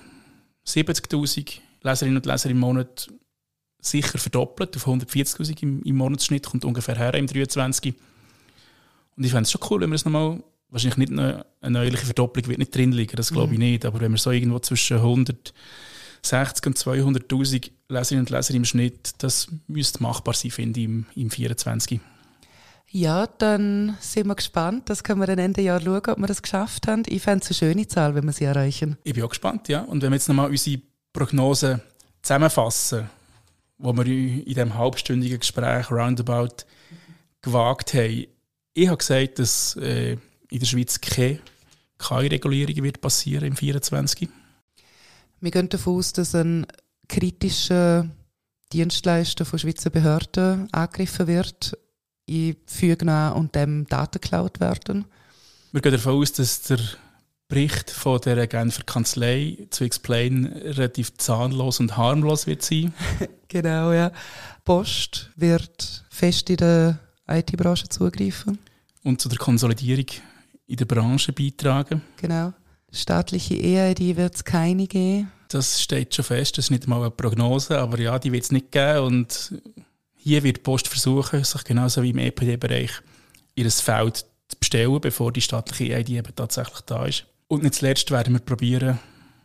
70'000 0.66 1.60
Leserinnen 1.82 2.16
und 2.16 2.26
Leser 2.26 2.50
im 2.50 2.58
Monat 2.58 3.08
sicher 3.80 4.18
verdoppelt 4.18 4.76
auf 4.76 4.86
140'000 4.86 5.62
im, 5.62 5.82
im 5.82 5.96
Monatsschnitt, 5.96 6.46
kommt 6.46 6.64
ungefähr 6.64 6.96
her 6.96 7.14
im 7.14 7.26
23. 7.26 7.94
Und 9.16 9.24
ich 9.24 9.30
fände 9.30 9.42
es 9.42 9.50
schon 9.50 9.60
cool, 9.70 9.80
wenn 9.80 9.90
wir 9.90 9.94
es 9.94 10.04
nochmal, 10.04 10.42
wahrscheinlich 10.70 10.98
nicht 10.98 11.12
eine, 11.12 11.46
eine 11.60 11.78
neuliche 11.78 12.06
Verdopplung 12.06 12.46
wird 12.46 12.58
nicht 12.58 12.74
drin 12.74 12.92
liegen, 12.92 13.16
das 13.16 13.32
glaube 13.32 13.52
ich 13.54 13.58
mhm. 13.58 13.64
nicht, 13.64 13.84
aber 13.84 14.00
wenn 14.00 14.12
wir 14.12 14.18
so 14.18 14.30
irgendwo 14.30 14.58
zwischen 14.58 14.96
160 14.96 15.54
und 16.66 16.78
200'000 16.78 17.70
Leserinnen 17.88 18.26
und 18.26 18.30
Leser 18.30 18.54
im 18.54 18.64
Schnitt, 18.64 19.10
das 19.18 19.48
müsste 19.68 20.02
machbar 20.02 20.34
sein, 20.34 20.50
finde 20.50 20.80
ich, 20.80 20.86
im, 20.86 21.06
im 21.14 21.30
24. 21.30 22.00
Ja, 22.88 23.26
dann 23.26 23.96
sind 24.00 24.26
wir 24.26 24.36
gespannt. 24.36 24.88
Das 24.88 25.02
können 25.02 25.20
wir 25.20 25.26
dann 25.26 25.38
Ende 25.38 25.60
Jahr 25.60 25.80
schauen, 25.80 26.02
ob 26.06 26.18
wir 26.18 26.26
das 26.26 26.40
geschafft 26.40 26.86
haben. 26.86 27.02
Ich 27.06 27.20
fände 27.20 27.44
es 27.44 27.50
eine 27.50 27.54
schöne 27.72 27.88
Zahl, 27.88 28.14
wenn 28.14 28.24
wir 28.24 28.32
sie 28.32 28.44
erreichen. 28.44 28.96
Ich 29.02 29.12
bin 29.12 29.24
auch 29.24 29.28
gespannt, 29.28 29.68
ja. 29.68 29.80
Und 29.82 30.02
wenn 30.02 30.10
wir 30.10 30.16
jetzt 30.16 30.28
nochmal 30.28 30.48
unsere 30.48 30.80
Prognose 31.12 31.80
zusammenfassen, 32.22 33.10
wo 33.78 33.92
wir 33.92 34.06
in 34.06 34.44
diesem 34.44 34.74
halbstündigen 34.74 35.40
Gespräch 35.40 35.90
roundabout 35.90 36.64
gewagt 37.42 37.94
haben. 37.94 38.26
Ich 38.74 38.88
habe 38.88 38.96
gesagt, 38.96 39.38
dass 39.38 39.76
äh, 39.76 40.16
in 40.56 40.60
der 40.60 40.66
Schweiz 40.66 41.02
keine 41.02 41.38
KI-Regulierung 41.98 42.82
wird 42.82 43.02
passieren 43.02 43.44
im 43.44 43.56
24. 43.56 44.26
Wir 45.40 45.50
gehen 45.50 45.68
davon 45.68 45.98
aus, 45.98 46.14
dass 46.14 46.34
ein 46.34 46.66
kritischer 47.08 48.08
Dienstleister 48.72 49.44
von 49.44 49.58
Schweizer 49.58 49.90
Behörden 49.90 50.72
angegriffen 50.72 51.26
wird, 51.26 51.76
in 52.24 52.56
Fügen 52.64 53.10
und 53.10 53.54
dem 53.54 53.86
Daten 53.86 54.18
geklaut 54.18 54.58
werden. 54.58 55.04
Wir 55.72 55.82
gehen 55.82 55.92
davon 55.92 56.22
aus, 56.22 56.32
dass 56.32 56.62
der 56.62 56.78
Bericht 57.48 57.90
von 57.90 58.18
der 58.22 58.46
Genfer 58.46 58.84
Kanzlei 58.84 59.58
zu 59.68 59.84
Explain 59.84 60.46
relativ 60.46 61.18
zahnlos 61.18 61.80
und 61.80 61.98
harmlos 61.98 62.46
wird 62.46 62.62
sein. 62.62 62.94
genau, 63.48 63.92
ja. 63.92 64.10
Post 64.64 65.30
wird 65.36 66.06
fest 66.08 66.48
in 66.48 66.56
der 66.56 66.98
IT-Branche 67.28 67.90
zugreifen. 67.90 68.58
Und 69.02 69.20
zu 69.20 69.28
der 69.28 69.38
Konsolidierung 69.38 70.06
in 70.66 70.76
der 70.76 70.84
Branche 70.84 71.32
beitragen. 71.32 72.02
Genau. 72.16 72.52
Staatliche 72.92 73.54
EID 73.54 74.16
wird 74.16 74.36
es 74.36 74.44
keine 74.44 74.86
geben. 74.86 75.30
Das 75.48 75.80
steht 75.80 76.14
schon 76.14 76.24
fest, 76.24 76.58
das 76.58 76.66
ist 76.66 76.70
nicht 76.70 76.86
mal 76.86 77.00
eine 77.00 77.10
Prognose, 77.10 77.78
aber 77.78 78.00
ja, 78.00 78.18
die 78.18 78.32
wird 78.32 78.44
es 78.44 78.52
nicht 78.52 78.72
geben. 78.72 79.00
Und 79.00 79.54
hier 80.14 80.42
wird 80.42 80.56
die 80.58 80.62
Post 80.62 80.88
versuchen, 80.88 81.44
sich 81.44 81.64
genauso 81.64 82.02
wie 82.02 82.10
im 82.10 82.18
EPD-Bereich 82.18 82.90
ihr 83.54 83.70
Feld 83.70 84.16
zu 84.48 84.56
bestellen, 84.58 85.00
bevor 85.00 85.32
die 85.32 85.40
staatliche 85.40 85.94
EID 85.94 86.10
eben 86.10 86.34
tatsächlich 86.34 86.80
da 86.82 87.06
ist. 87.06 87.26
Und 87.48 87.62
nicht 87.62 87.74
zuletzt 87.74 88.10
werden 88.10 88.34
wir 88.34 88.40
probieren, 88.40 88.98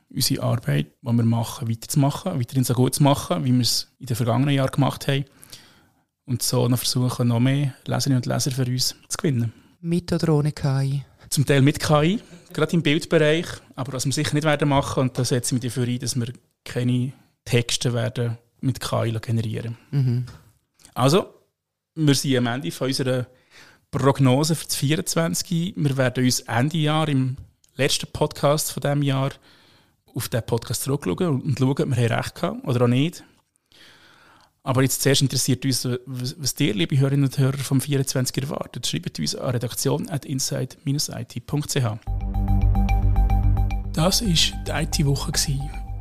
unsere 0.09 0.43
Arbeit, 0.43 0.87
die 1.01 1.07
wir 1.07 1.23
machen, 1.23 1.69
weiterzumachen, 1.69 2.39
weiterhin 2.39 2.63
so 2.63 2.73
gut 2.73 2.95
zu 2.95 3.03
machen, 3.03 3.43
wie 3.43 3.53
wir 3.53 3.61
es 3.61 3.91
in 3.99 4.07
den 4.07 4.15
vergangenen 4.15 4.55
Jahren 4.55 4.71
gemacht 4.71 5.07
haben. 5.07 5.25
Und 6.25 6.41
so 6.41 6.67
noch 6.67 6.79
versuchen, 6.79 7.27
noch 7.27 7.39
mehr 7.39 7.73
Leserinnen 7.85 8.17
und 8.17 8.25
Leser 8.25 8.51
für 8.51 8.65
uns 8.65 8.95
zu 9.07 9.17
gewinnen. 9.17 9.53
Mit 9.81 10.11
oder 10.13 10.33
ohne 10.33 10.51
KI? 10.51 11.03
Zum 11.31 11.45
Teil 11.45 11.61
mit 11.61 11.79
KI, 11.79 12.19
gerade 12.53 12.73
im 12.73 12.83
Bildbereich. 12.83 13.47
Aber 13.75 13.93
was 13.93 14.05
wir 14.05 14.11
sicher 14.11 14.35
nicht 14.35 14.43
werden 14.43 14.69
machen, 14.69 14.99
und 15.01 15.17
da 15.17 15.25
setzen 15.25 15.61
wir 15.61 15.69
dafür 15.69 15.87
ein, 15.87 15.97
dass 15.97 16.15
wir 16.15 16.27
keine 16.63 17.13
Texte 17.45 17.93
werden 17.93 18.37
mit 18.59 18.79
KI 18.79 19.17
generieren. 19.19 19.77
Mhm. 19.91 20.25
Also, 20.93 21.33
wir 21.95 22.15
sind 22.15 22.37
am 22.37 22.47
Ende 22.47 22.69
von 22.71 22.87
unserer 22.87 23.27
Prognose 23.89 24.55
für 24.55 24.65
das 24.65 24.75
24. 24.75 25.73
Wir 25.75 25.97
werden 25.97 26.23
uns 26.23 26.41
Ende 26.41 26.77
Jahr 26.77 27.07
im 27.07 27.37
letzten 27.75 28.11
Podcast 28.11 28.71
von 28.71 28.81
diesem 28.81 29.01
Jahr 29.01 29.31
auf 30.13 30.29
diesen 30.29 30.45
Podcast 30.45 30.83
zurückschauen 30.83 31.41
und 31.41 31.57
schauen, 31.57 31.69
ob 31.71 31.97
wir 31.97 32.11
recht 32.11 32.35
gehabt 32.35 32.67
oder 32.67 32.83
auch 32.83 32.87
nicht. 32.89 33.23
Aber 34.63 34.83
jetzt 34.83 35.01
zuerst 35.01 35.23
interessiert 35.23 35.65
uns, 35.65 35.87
was 36.05 36.53
dir, 36.53 36.73
liebe 36.75 36.97
Hörerinnen 36.97 37.25
und 37.25 37.37
Hörer 37.37 37.57
vom 37.57 37.81
24 37.81 38.43
erwartet. 38.43 38.85
Schreibt 38.85 39.19
uns 39.19 39.35
an 39.35 39.49
redaktion 39.49 40.07
at 40.09 40.25
inside-it.ch. 40.25 41.75
Das 43.93 44.21
war 44.21 44.27
die 44.27 44.71
IT-Woche, 44.71 45.31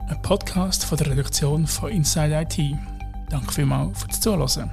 ein 0.08 0.22
Podcast 0.22 0.84
von 0.84 0.98
der 0.98 1.10
Redaktion 1.10 1.66
von 1.66 1.90
Inside 1.90 2.46
IT. 2.48 2.76
Danke 3.30 3.52
vielmals 3.52 4.02
fürs 4.02 4.20
Zuhören. 4.20 4.70